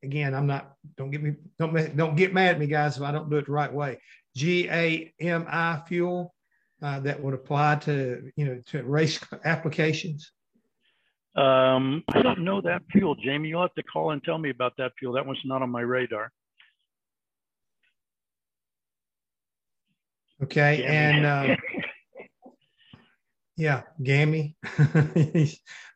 [0.06, 0.72] again, I'm not.
[0.96, 1.34] Don't get me.
[1.58, 3.98] Don't don't get mad at me, guys, if I don't do it the right way.
[4.34, 6.34] G A M I fuel
[6.82, 10.32] uh, that would apply to you know to race applications.
[11.36, 13.50] Um, I don't know that fuel, Jamie.
[13.50, 15.12] You'll have to call and tell me about that fuel.
[15.12, 16.32] That one's not on my radar.
[20.42, 21.56] Okay, and uh,
[23.56, 24.54] yeah, GAMI.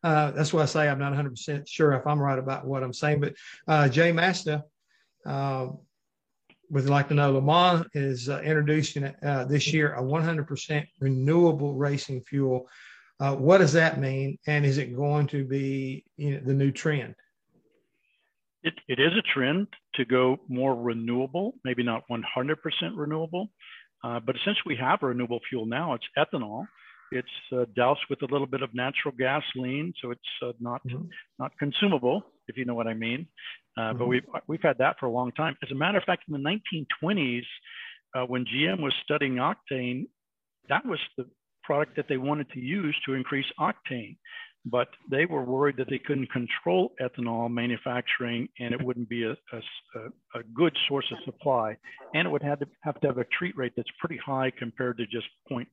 [0.02, 2.92] uh, that's why I say I'm not 100% sure if I'm right about what I'm
[2.92, 3.20] saying.
[3.20, 3.34] But
[3.66, 4.64] uh, Jay Masta
[5.26, 5.68] uh,
[6.70, 11.74] would like to know Le Mans is uh, introducing uh, this year a 100% renewable
[11.74, 12.68] racing fuel.
[13.20, 14.38] Uh, what does that mean?
[14.46, 17.14] And is it going to be you know, the new trend?
[18.62, 22.56] It, it is a trend to go more renewable, maybe not 100%
[22.94, 23.50] renewable,
[24.02, 26.66] uh, but since we have a renewable fuel now, it's ethanol.
[27.12, 31.06] It's uh, doused with a little bit of natural gasoline, so it's uh, not mm-hmm.
[31.40, 33.26] not consumable, if you know what I mean.
[33.76, 33.98] Uh, mm-hmm.
[33.98, 35.56] But we've we've had that for a long time.
[35.62, 36.60] As a matter of fact, in the
[37.02, 37.42] 1920s,
[38.14, 40.06] uh, when GM was studying octane,
[40.68, 41.26] that was the
[41.62, 44.16] product that they wanted to use to increase octane.
[44.66, 49.30] But they were worried that they couldn't control ethanol manufacturing, and it wouldn't be a,
[49.32, 51.76] a, a good source of supply,
[52.14, 54.98] and it would have to have to have a treat rate that's pretty high compared
[54.98, 55.66] to just point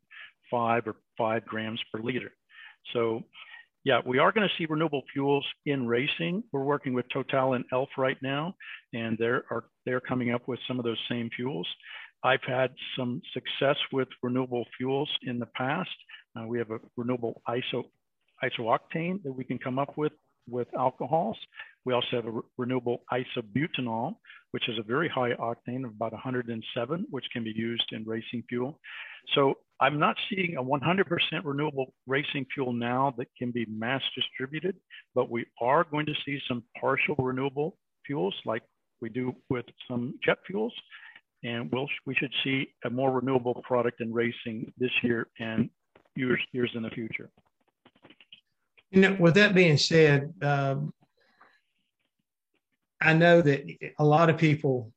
[0.54, 2.32] 0.5 or five grams per liter.
[2.94, 3.24] So
[3.88, 6.44] yeah, we are going to see renewable fuels in racing.
[6.52, 8.54] We're working with Total and Elf right now,
[8.94, 11.68] and they're are they're coming up with some of those same fuels.
[12.24, 15.90] I've had some success with renewable fuels in the past.
[16.36, 17.84] Uh, we have a renewable iso
[18.44, 20.14] isooctane that we can come up with
[20.50, 21.38] with alcohols.
[21.86, 24.16] We also have a re renewable isobutanol,
[24.52, 28.44] which is a very high octane of about 107, which can be used in racing
[28.50, 28.80] fuel.
[29.36, 31.06] So I'm not seeing a 100%
[31.44, 34.76] renewable racing fuel now that can be mass distributed,
[35.14, 38.64] but we are going to see some partial renewable fuels like
[39.02, 40.74] we do with some jet fuels.
[41.44, 45.70] And we'll, we should see a more renewable product in racing this year and
[46.16, 47.30] years, years in the future.
[48.92, 50.94] You know, with that being said, um,
[53.00, 53.64] I know that
[54.00, 54.92] a lot of people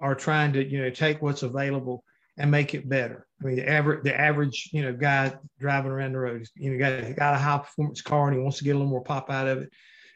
[0.00, 2.04] are trying to, you know, take what's available
[2.38, 3.26] and make it better.
[3.40, 6.78] I mean, the average, the average, you know, guy driving around the road, you know,
[6.78, 9.30] got, got a high performance car and he wants to get a little more pop
[9.30, 9.72] out of it.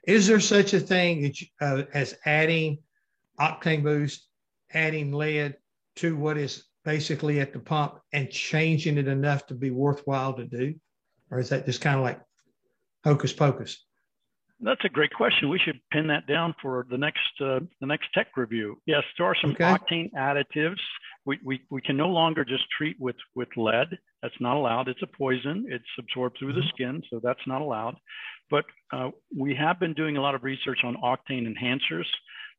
[0.07, 2.79] Is there such a thing as, uh, as adding
[3.39, 4.27] octane boost,
[4.73, 5.57] adding lead
[5.97, 10.45] to what is basically at the pump and changing it enough to be worthwhile to
[10.45, 10.75] do?
[11.31, 12.21] Or is that just kind of like
[13.05, 13.85] hocus pocus?
[14.61, 15.51] That's a great question.
[15.51, 18.81] We should pin that down for the next uh, the next tech review.
[18.87, 19.65] Yes, there are some okay.
[19.65, 20.81] octane additives.
[21.27, 23.89] We, we, we can no longer just treat with, with lead.
[24.23, 24.89] That's not allowed.
[24.89, 25.67] It's a poison.
[25.69, 26.69] It's absorbed through the mm-hmm.
[26.69, 27.97] skin, so that's not allowed.
[28.49, 32.07] But uh, we have been doing a lot of research on octane enhancers.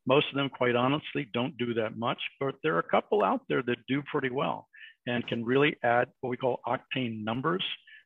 [0.07, 3.41] Most of them, quite honestly, don't do that much, but there are a couple out
[3.49, 4.67] there that do pretty well
[5.05, 7.63] and can really add what we call octane numbers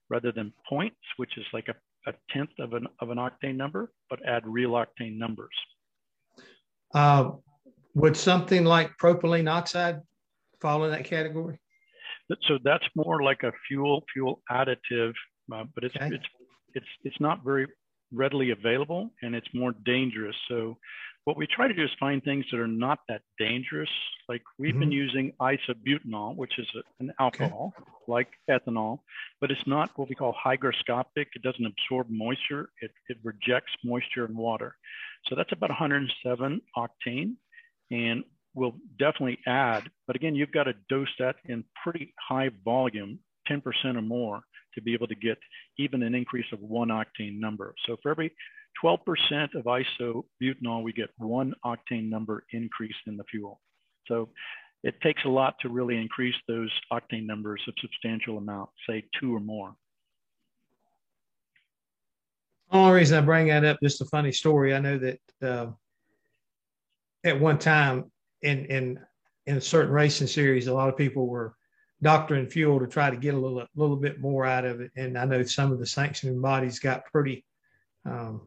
[0.10, 1.76] rather than points, which is like a
[2.08, 5.54] a tenth of an, of an octane number, but add real octane numbers.
[6.94, 7.32] Uh,
[7.96, 10.02] would something like propylene oxide
[10.62, 11.60] fall in that category?
[12.48, 15.14] So that's more like a fuel fuel additive,
[15.54, 16.10] uh, but it's, okay.
[16.14, 16.26] it's
[16.74, 17.68] it's it's not very
[18.14, 20.36] readily available and it's more dangerous.
[20.48, 20.78] So
[21.26, 23.90] what we try to do is find things that are not that dangerous.
[24.28, 24.80] Like we've mm-hmm.
[24.80, 27.92] been using isobutanol, which is a, an alcohol okay.
[28.08, 29.00] like ethanol,
[29.40, 31.28] but it's not what we call hygroscopic.
[31.36, 32.70] It doesn't absorb moisture.
[32.82, 34.76] It, it rejects moisture and water.
[35.28, 37.36] So that's about 107 octane
[37.92, 43.20] and we'll definitely add, but again, you've got to dose that in pretty high volume,
[43.50, 43.62] 10%
[43.96, 44.42] or more
[44.76, 45.38] to be able to get
[45.78, 47.74] even an increase of one octane number.
[47.86, 48.34] So for every
[48.84, 48.98] 12%
[49.56, 53.60] of isobutanol, we get one octane number increase in the fuel.
[54.08, 54.30] So
[54.84, 59.36] it takes a lot to really increase those octane numbers a substantial amount, say two
[59.36, 59.76] or more.
[62.72, 64.74] The only reason I bring that up, just a funny story.
[64.74, 65.68] I know that uh,
[67.24, 69.00] at one time in in
[69.46, 71.54] in a certain racing series, a lot of people were
[72.02, 74.92] doctoring fuel to try to get a little little bit more out of it.
[74.96, 77.46] And I know some of the sanctioning bodies got pretty
[78.06, 78.42] um,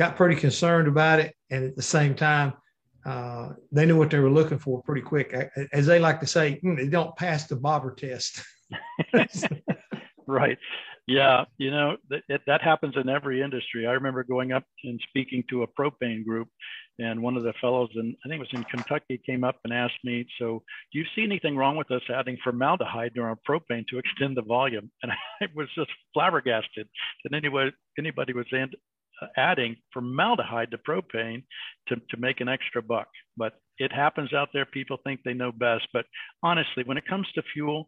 [0.00, 2.54] got pretty concerned about it, and at the same time,
[3.04, 5.34] uh, they knew what they were looking for pretty quick.
[5.74, 8.42] As they like to say, mm, they don't pass the bobber test.
[10.26, 10.56] right.
[11.06, 13.86] Yeah, you know that, it, that happens in every industry.
[13.86, 16.48] I remember going up and speaking to a propane group,
[16.98, 19.72] and one of the fellows, and I think it was in Kentucky, came up and
[19.72, 23.86] asked me, "So, do you see anything wrong with us adding formaldehyde to our propane
[23.88, 26.88] to extend the volume?" And I was just flabbergasted
[27.24, 28.70] that anybody anybody was in,
[29.36, 31.42] adding formaldehyde to propane
[31.88, 33.08] to, to make an extra buck.
[33.36, 34.66] But it happens out there.
[34.66, 35.86] People think they know best.
[35.92, 36.06] But
[36.42, 37.86] honestly, when it comes to fuel,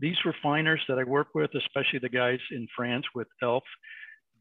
[0.00, 3.62] these refiners that I work with, especially the guys in France with ELF,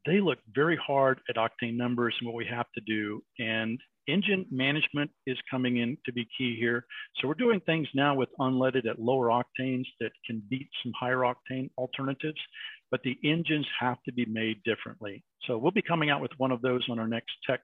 [0.05, 3.21] they look very hard at octane numbers and what we have to do.
[3.37, 6.85] And engine management is coming in to be key here.
[7.17, 11.19] So we're doing things now with unleaded at lower octanes that can beat some higher
[11.19, 12.39] octane alternatives
[12.91, 15.23] but the engines have to be made differently.
[15.47, 17.61] So we'll be coming out with one of those on our next tech.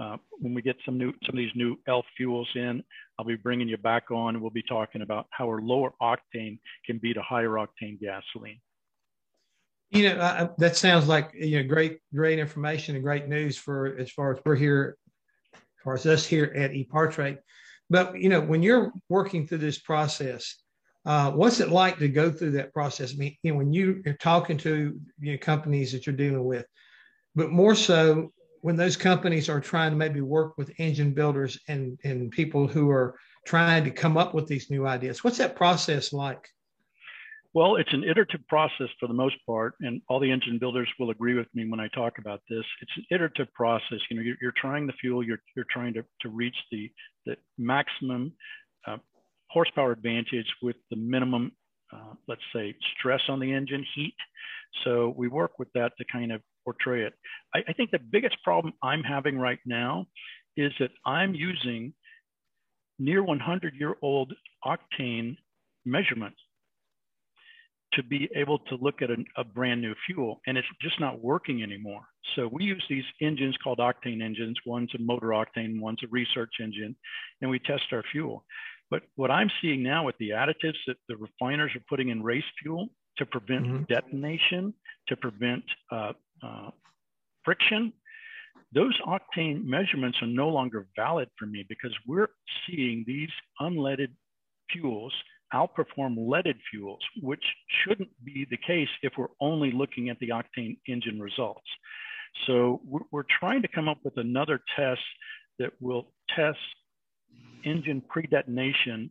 [0.00, 2.82] Uh, when we get some new, some of these new ELF fuels in,
[3.18, 4.40] I'll be bringing you back on.
[4.40, 8.60] We'll be talking about how our lower octane can beat a higher octane gasoline.
[9.90, 13.96] You know, uh, that sounds like you know great, great information and great news for
[13.98, 14.96] as far as we're here,
[15.54, 17.38] as far as us here at ePartrade.
[17.90, 20.54] But you know, when you're working through this process,
[21.06, 23.12] uh, what's it like to go through that process?
[23.12, 26.44] I mean, you know, when you, are talking to you know, companies that you're dealing
[26.44, 26.66] with,
[27.34, 31.98] but more so when those companies are trying to maybe work with engine builders and,
[32.04, 35.22] and people who are trying to come up with these new ideas.
[35.22, 36.48] What's that process like?
[37.54, 41.10] Well, it's an iterative process for the most part, and all the engine builders will
[41.10, 42.64] agree with me when I talk about this.
[42.82, 43.98] It's an iterative process.
[44.10, 46.90] You know, you're, you're trying the fuel, you're, you're trying to, to reach the,
[47.24, 48.32] the maximum
[48.86, 48.98] uh,
[49.50, 51.52] horsepower advantage with the minimum
[51.92, 54.14] uh, let's say, stress on the engine, heat.
[54.84, 57.14] So we work with that to kind of portray it.
[57.54, 60.06] I, I think the biggest problem I'm having right now
[60.56, 61.94] is that I'm using
[62.98, 64.34] near 100 year old
[64.66, 65.36] octane
[65.86, 66.38] measurements
[67.94, 71.22] to be able to look at a, a, brand new fuel and it's just not
[71.22, 72.02] working anymore.
[72.36, 74.58] So we use these engines called octane engines.
[74.66, 76.94] One's a motor octane, one's a research engine,
[77.40, 78.44] and we test our fuel.
[78.90, 82.44] But what I'm seeing now with the additives that the refiners are putting in race
[82.62, 83.82] fuel to prevent mm-hmm.
[83.88, 84.72] detonation,
[85.08, 86.12] to prevent uh,
[86.42, 86.70] uh,
[87.44, 87.92] friction,
[88.72, 92.28] those octane measurements are no longer valid for me because we're
[92.66, 93.30] seeing these
[93.60, 94.10] unleaded
[94.70, 95.12] fuels
[95.54, 100.76] outperform leaded fuels, which shouldn't be the case if we're only looking at the octane
[100.86, 101.66] engine results.
[102.46, 102.80] So
[103.10, 105.00] we're, trying to come up with another test
[105.58, 106.58] that will test
[107.64, 109.10] engine pre-detonation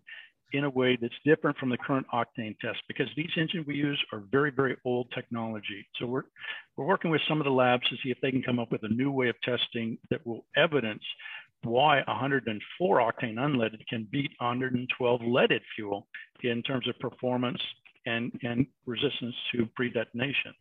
[0.54, 4.02] in a way that's different from the current octane test because these engines we use
[4.14, 5.86] are very, very old technology.
[6.00, 6.24] So we're,
[6.78, 8.84] we're working with some of the labs to see if they can come up with
[8.84, 11.04] a new way of testing that will evidence
[11.64, 16.08] why 104 octane unleaded can beat 112 leaded fuel
[16.43, 17.62] in terms of performance
[18.06, 20.54] and, and resistance to pre-detonation.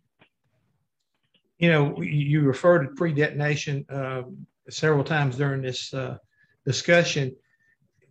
[1.58, 4.22] You know, you referred to pre-detonation uh,
[4.68, 6.18] several times during this uh,
[6.64, 7.34] discussion.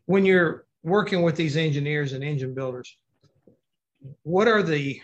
[0.06, 2.96] When you're working with these engineers and engine builders,
[4.24, 5.02] what are the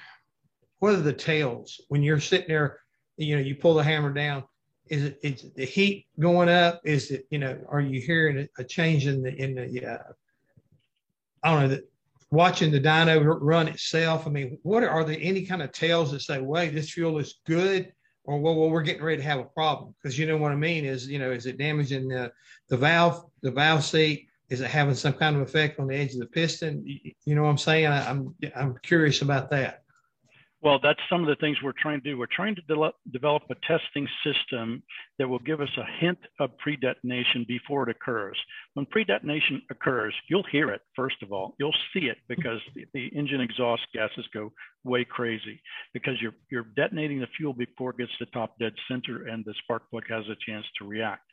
[0.80, 2.80] what are the tails when you're sitting there?
[3.18, 4.44] You know, you pull the hammer down
[4.92, 6.82] is it is the heat going up?
[6.84, 10.12] Is it you know are you hearing a, change in the in the uh,
[11.44, 11.90] I don't know that
[12.30, 14.28] watching the dyno run itself?
[14.28, 17.20] I mean, what are, are there any kind of tails that say, "Wait, this fuel
[17.20, 17.94] is good,"
[18.26, 19.96] or "Well, well we're getting ready to have a problem"?
[20.04, 22.32] Because you know what I mean is you know is it damaging the
[22.68, 24.28] the valve the valve seat?
[24.52, 26.84] Is it having some kind of effect on the edge of the piston?
[26.86, 27.88] You know what I'm saying?
[27.88, 29.84] I, I'm I'm curious about that.
[30.64, 32.20] Well, that's some of the things we're trying to do.
[32.20, 34.84] We're trying to de- develop a testing system
[35.18, 38.38] that will give us a hint of pre-detonation before it occurs.
[38.76, 41.56] When pre-detonation occurs, you'll hear it, first of all.
[41.58, 44.52] You'll see it because the, the engine exhaust gases go
[44.84, 45.60] way crazy
[45.94, 49.56] because you're, you're detonating the fuel before it gets to top dead center and the
[49.64, 51.24] spark plug has a chance to react.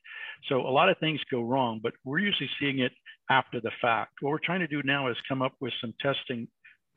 [0.48, 2.92] So a lot of things go wrong, but we're usually seeing it
[3.30, 4.12] after the fact.
[4.20, 6.48] What we're trying to do now is come up with some testing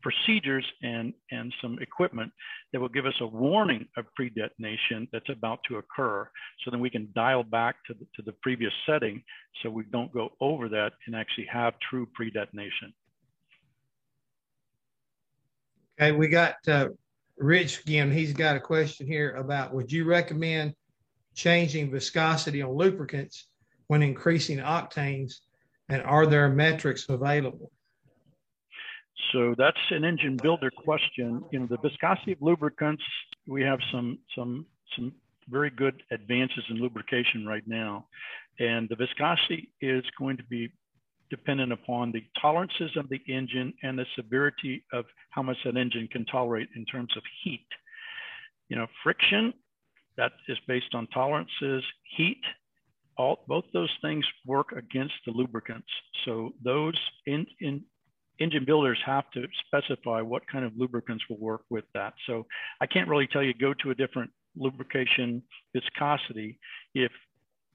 [0.01, 2.31] procedures and, and some equipment
[2.73, 6.27] that will give us a warning of pre-detonation that's about to occur.
[6.63, 9.23] So then we can dial back to the, to the previous setting
[9.61, 12.93] so we don't go over that and actually have true pre-detonation.
[15.99, 16.89] Okay, we got uh,
[17.37, 18.11] Rich again.
[18.11, 20.73] He's got a question here about would you recommend
[21.35, 23.47] changing viscosity on lubricants
[23.87, 25.33] when increasing octanes
[25.89, 27.71] and are there metrics available?
[29.31, 31.43] So that's an engine builder question.
[31.51, 33.03] You know, the viscosity of lubricants,
[33.47, 34.65] we have some some
[34.95, 35.13] some
[35.49, 38.07] very good advances in lubrication right now.
[38.59, 40.71] And the viscosity is going to be
[41.29, 46.07] dependent upon the tolerances of the engine and the severity of how much that engine
[46.11, 47.65] can tolerate in terms of heat.
[48.69, 49.53] You know, friction,
[50.17, 51.83] that is based on tolerances,
[52.15, 52.41] heat,
[53.17, 55.87] all, both those things work against the lubricants.
[56.25, 57.83] So those in, in
[58.39, 62.13] engine builders have to specify what kind of lubricants will work with that.
[62.27, 62.45] So
[62.81, 65.43] I can't really tell you go to a different lubrication
[65.73, 66.59] viscosity
[66.93, 67.11] if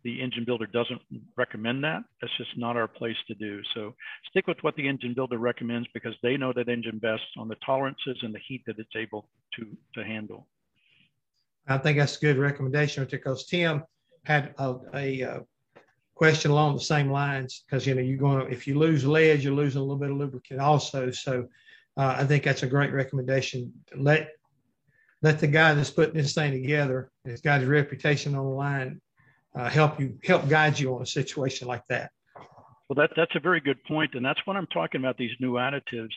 [0.05, 1.01] the engine builder doesn't
[1.37, 2.03] recommend that.
[2.21, 3.61] That's just not our place to do.
[3.75, 3.95] So
[4.31, 7.57] stick with what the engine builder recommends because they know that engine best on the
[7.65, 10.47] tolerances and the heat that it's able to, to handle.
[11.69, 13.83] I think that's a good recommendation because Tim
[14.25, 15.41] had a, a, a uh,
[16.15, 19.43] question along the same lines because you know you're going to if you lose lead
[19.43, 21.11] you're losing a little bit of lubricant also.
[21.11, 21.47] So
[21.97, 23.73] uh, i think that's a great recommendation.
[23.95, 24.31] Let
[25.23, 29.01] let the guy that's putting this thing together has got his reputation on the line
[29.55, 32.11] uh, help you help guide you on a situation like that.
[32.89, 35.53] Well that, that's a very good point and that's what i'm talking about these new
[35.53, 36.15] additives.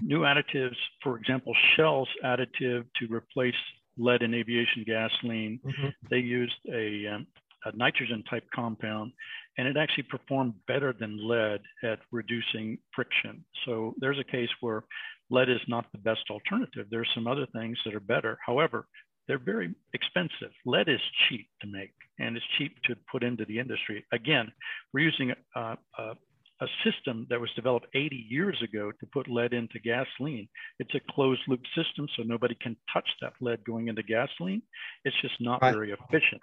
[0.00, 3.54] New additives for example shell's additive to replace
[3.98, 5.88] lead in aviation gasoline mm-hmm.
[6.10, 7.26] they used a um,
[7.64, 9.12] a nitrogen type compound,
[9.56, 13.44] and it actually performed better than lead at reducing friction.
[13.64, 14.82] So there's a case where
[15.30, 16.86] lead is not the best alternative.
[16.90, 18.36] There's some other things that are better.
[18.44, 18.86] However,
[19.28, 20.50] they're very expensive.
[20.66, 24.04] Lead is cheap to make and it's cheap to put into the industry.
[24.12, 24.52] Again,
[24.92, 25.60] we're using a,
[25.98, 26.14] a,
[26.62, 30.48] a system that was developed 80 years ago to put lead into gasoline.
[30.78, 34.62] It's a closed loop system, so nobody can touch that lead going into gasoline.
[35.04, 35.74] It's just not right.
[35.74, 36.40] very efficient.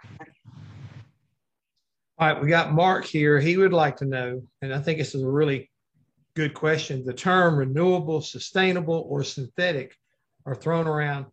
[2.18, 3.40] All right, we got Mark here.
[3.40, 5.72] He would like to know, and I think this is a really
[6.36, 7.06] good question.
[7.06, 9.96] The term renewable, sustainable, or synthetic
[10.46, 11.28] are thrown around,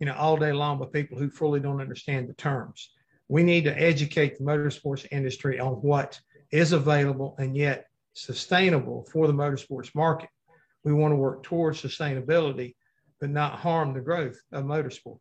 [0.00, 2.92] you know, all day long by people who fully don't understand the terms.
[3.28, 6.18] We need to educate the motorsports industry on what
[6.50, 10.28] is available and yet sustainable for the motorsports market.
[10.84, 12.74] We want to work towards sustainability,
[13.20, 15.18] but not harm the growth of motorsports.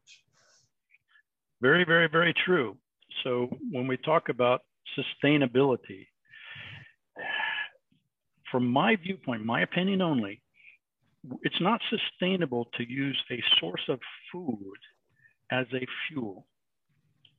[1.62, 2.78] Very, very, very true.
[3.24, 4.62] So when we talk about
[4.98, 6.08] sustainability,
[8.52, 10.42] from my viewpoint, my opinion only,
[11.44, 14.00] it's not sustainable to use a source of
[14.32, 14.78] food
[15.52, 16.48] as a fuel.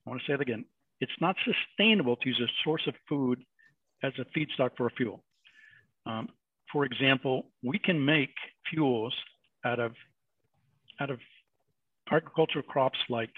[0.07, 0.65] I want to say it again.
[1.01, 3.43] It's not sustainable to use a source of food
[4.05, 5.25] as a feedstock for a fuel.
[6.07, 6.29] Um,
[6.73, 8.35] for example, we can make
[8.71, 9.15] fuels
[9.65, 9.93] out of
[11.01, 11.19] out of
[12.11, 13.31] agricultural crops like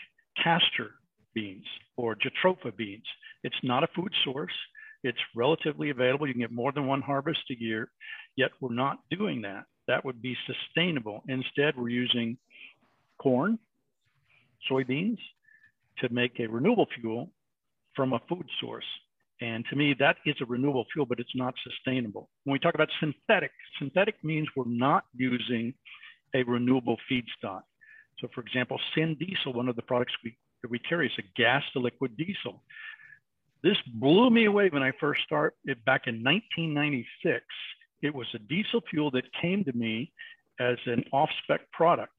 [0.43, 0.93] castor
[1.35, 1.65] beans
[1.97, 3.05] or jatropha beans.
[3.43, 4.53] It's not a food source.
[5.03, 6.27] It's relatively available.
[6.27, 7.91] You can get more than one harvest a year,
[8.37, 9.65] yet we're not doing that.
[9.87, 11.23] That would be sustainable.
[11.29, 12.39] Instead, we're using
[13.21, 13.59] corn,
[14.71, 15.19] soybeans
[15.99, 17.31] to make a renewable fuel
[17.95, 18.85] from a food source.
[19.41, 22.29] And to me, that is a renewable fuel, but it's not sustainable.
[22.45, 25.75] When we talk about synthetic, synthetic means we're not using
[26.35, 27.63] a renewable feedstock.
[28.21, 31.23] So for example, syn diesel, one of the products we, that we carry is a
[31.37, 32.63] gas to liquid diesel.
[33.63, 37.45] This blew me away when I first started back in 1996.
[38.03, 40.13] It was a diesel fuel that came to me
[40.61, 42.15] as an off-spec product.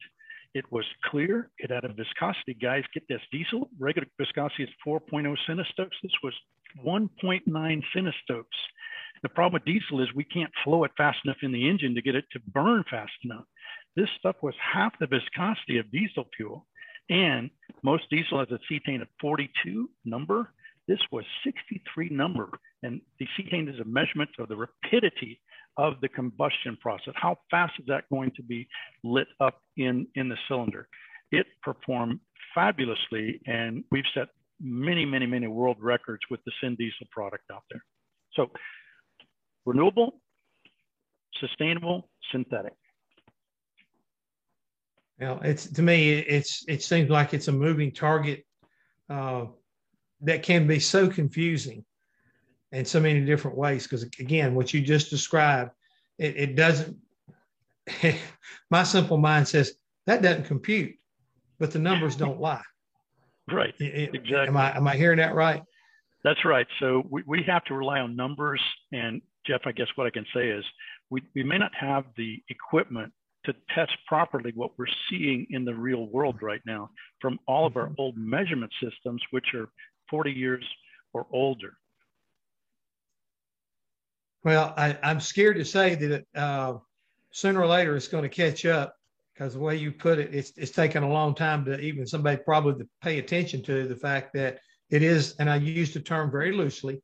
[0.53, 1.51] It was clear.
[1.59, 2.55] It had a viscosity.
[2.55, 3.21] Guys, get this.
[3.31, 5.95] Diesel regular viscosity is 4.0 centistokes.
[6.01, 6.33] This was
[6.83, 7.41] 1.9
[7.95, 8.43] centistokes.
[9.23, 12.01] The problem with diesel is we can't flow it fast enough in the engine to
[12.01, 13.45] get it to burn fast enough.
[13.95, 16.67] This stuff was half the viscosity of diesel fuel.
[17.09, 17.49] And
[17.83, 20.51] most diesel has a cetane of 42 number.
[20.87, 22.49] This was 63 number.
[22.83, 25.39] And the cetane is a measurement of the rapidity
[25.77, 27.13] of the combustion process.
[27.15, 28.67] How fast is that going to be
[29.03, 30.87] lit up in, in the cylinder?
[31.31, 32.19] It performed
[32.53, 33.41] fabulously.
[33.47, 34.27] And we've set
[34.65, 37.83] many, many, many world records with the syn diesel product out there.
[38.33, 38.49] So
[39.65, 40.19] renewable,
[41.39, 42.73] sustainable, synthetic.
[45.19, 48.43] Now, it's to me, it's it seems like it's a moving target
[49.09, 49.45] uh,
[50.21, 51.85] that can be so confusing
[52.71, 53.83] in so many different ways.
[53.83, 55.71] Because again, what you just described,
[56.17, 56.97] it, it doesn't.
[58.71, 59.75] my simple mind says
[60.07, 60.95] that doesn't compute,
[61.59, 62.63] but the numbers don't lie.
[63.51, 63.73] Right.
[63.79, 64.35] exactly.
[64.35, 65.61] Am I am I hearing that right?
[66.23, 66.65] That's right.
[66.79, 68.61] So we, we have to rely on numbers.
[68.91, 70.65] And Jeff, I guess what I can say is
[71.11, 73.13] we, we may not have the equipment
[73.45, 76.89] to test properly what we're seeing in the real world right now
[77.21, 77.93] from all of our mm-hmm.
[77.99, 79.69] old measurement systems, which are
[80.09, 80.65] 40 years
[81.13, 81.77] or older.
[84.43, 86.77] Well, I, am scared to say that uh,
[87.31, 88.94] sooner or later it's going to catch up
[89.35, 92.37] because the way you put it, it's, it's taken a long time to even somebody
[92.37, 94.59] probably to pay attention to the fact that
[94.89, 97.01] it is, and I use the term very loosely,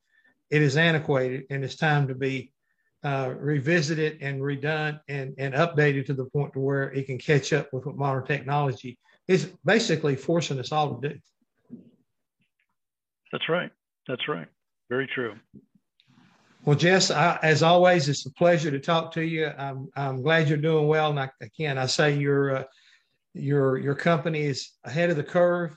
[0.50, 2.54] it is antiquated and it's time to be
[3.04, 7.52] uh, revisited and redone and, and updated to the point to where it can catch
[7.52, 11.20] up with what modern technology is basically forcing us all to do.
[13.32, 13.72] That's right.
[14.08, 14.48] That's right.
[14.90, 15.36] Very true.
[16.64, 19.48] Well, Jess, I, as always, it's a pleasure to talk to you.
[19.58, 21.10] I'm, I'm glad you're doing well.
[21.10, 22.64] And I, again, I say your, uh,
[23.34, 25.76] your, your company is ahead of the curve.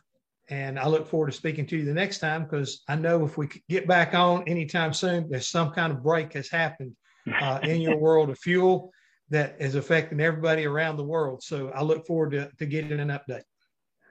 [0.50, 3.38] And I look forward to speaking to you the next time because I know if
[3.38, 6.94] we get back on anytime soon, there's some kind of break has happened
[7.40, 8.90] uh, in your world of fuel
[9.30, 11.42] that is affecting everybody around the world.
[11.42, 13.42] So I look forward to, to getting an update.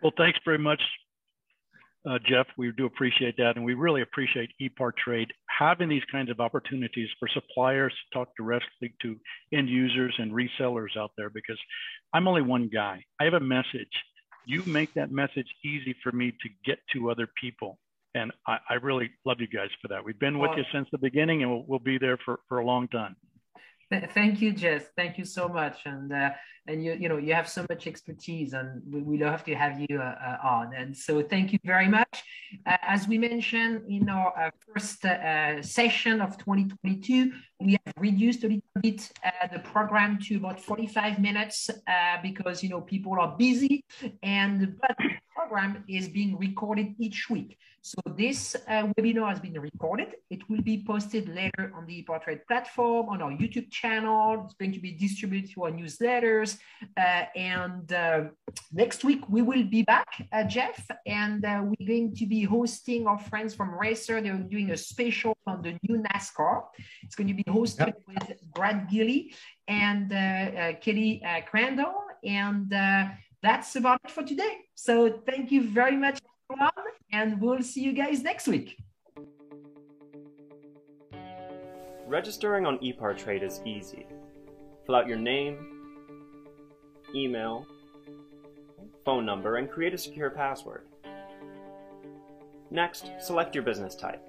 [0.02, 0.82] Well, thanks very much,
[2.10, 2.48] uh, Jeff.
[2.58, 3.56] We do appreciate that.
[3.56, 8.30] And we really appreciate ePart Trade having these kinds of opportunities for suppliers to talk
[8.38, 9.16] directly to
[9.54, 11.60] end users and resellers out there because
[12.14, 13.04] I'm only one guy.
[13.20, 13.92] I have a message.
[14.46, 17.80] You make that message easy for me to get to other people
[18.16, 20.04] and I, I, really love you guys for that.
[20.04, 22.66] We've been with you since the beginning, and we'll, we'll be there for, for a
[22.66, 23.16] long time.
[24.14, 24.86] Thank you, Jess.
[24.96, 26.32] Thank you so much, and uh,
[26.68, 29.80] and you you know you have so much expertise, and we, we love to have
[29.80, 30.74] you uh, uh on.
[30.74, 32.24] And so thank you very much.
[32.66, 38.44] Uh, as we mentioned in our uh, first uh, session of 2022, we have reduced
[38.44, 39.12] a little bit
[39.52, 41.70] the program to about 45 minutes
[42.22, 43.84] because you know people are busy,
[44.22, 47.58] and but the program is being recorded each week.
[47.86, 50.16] So this uh, webinar has been recorded.
[50.30, 54.44] It will be posted later on the ePartrade platform, on our YouTube channel.
[54.46, 56.53] It's going to be distributed to our newsletters.
[56.98, 58.22] Uh, and uh,
[58.72, 63.08] next week, we will be back, uh, Jeff, and uh, we're going to be hosting
[63.08, 64.22] our friends from Racer.
[64.22, 66.64] They're doing a special on the new NASCAR.
[67.04, 68.02] It's going to be hosted yep.
[68.08, 69.34] with Brad Gillie
[69.68, 71.96] and uh, Kelly Crandall.
[72.24, 72.70] And
[73.42, 74.58] that's about it for today.
[74.76, 76.72] So thank you very much, everyone,
[77.12, 78.78] and we'll see you guys next week.
[82.08, 84.06] Registering on ePart Trade is easy.
[84.86, 85.73] Fill out your name,
[87.16, 87.66] email,
[89.06, 90.86] phone number, and create a secure password.
[92.72, 94.22] Next, select your business type.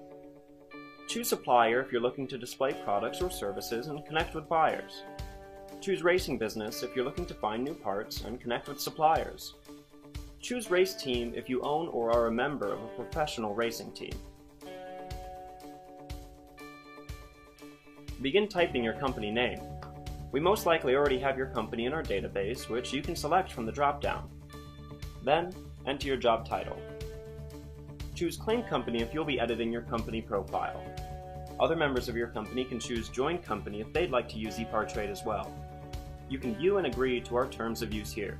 [1.07, 5.03] Choose supplier if you're looking to display products or services and connect with buyers.
[5.81, 9.53] Choose Racing Business if you're looking to find new parts and connect with suppliers.
[10.39, 14.13] Choose Race Team if you own or are a member of a professional racing team.
[18.21, 19.59] Begin typing your company name.
[20.31, 23.65] We most likely already have your company in our database, which you can select from
[23.65, 24.29] the drop-down.
[25.23, 25.53] Then,
[25.85, 26.77] enter your job title.
[28.13, 30.83] Choose Claim Company if you'll be editing your company profile.
[31.59, 35.09] Other members of your company can choose Join Company if they'd like to use ePartrade
[35.09, 35.53] as well
[36.29, 38.37] you can view and agree to our terms of use here.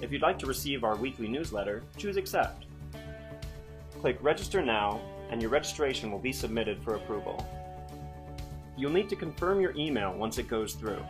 [0.00, 2.64] If you'd like to receive our weekly newsletter, choose Accept.
[4.00, 5.00] Click Register Now,
[5.30, 7.46] and your registration will be submitted for approval.
[8.76, 11.02] You'll need to confirm your email once it goes through.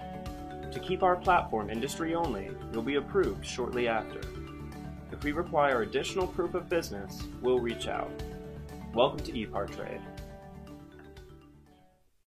[0.72, 4.20] To keep our platform industry only, you'll be approved shortly after.
[5.12, 8.10] If we require additional proof of business, we'll reach out.
[8.94, 10.00] Welcome to ePartrade.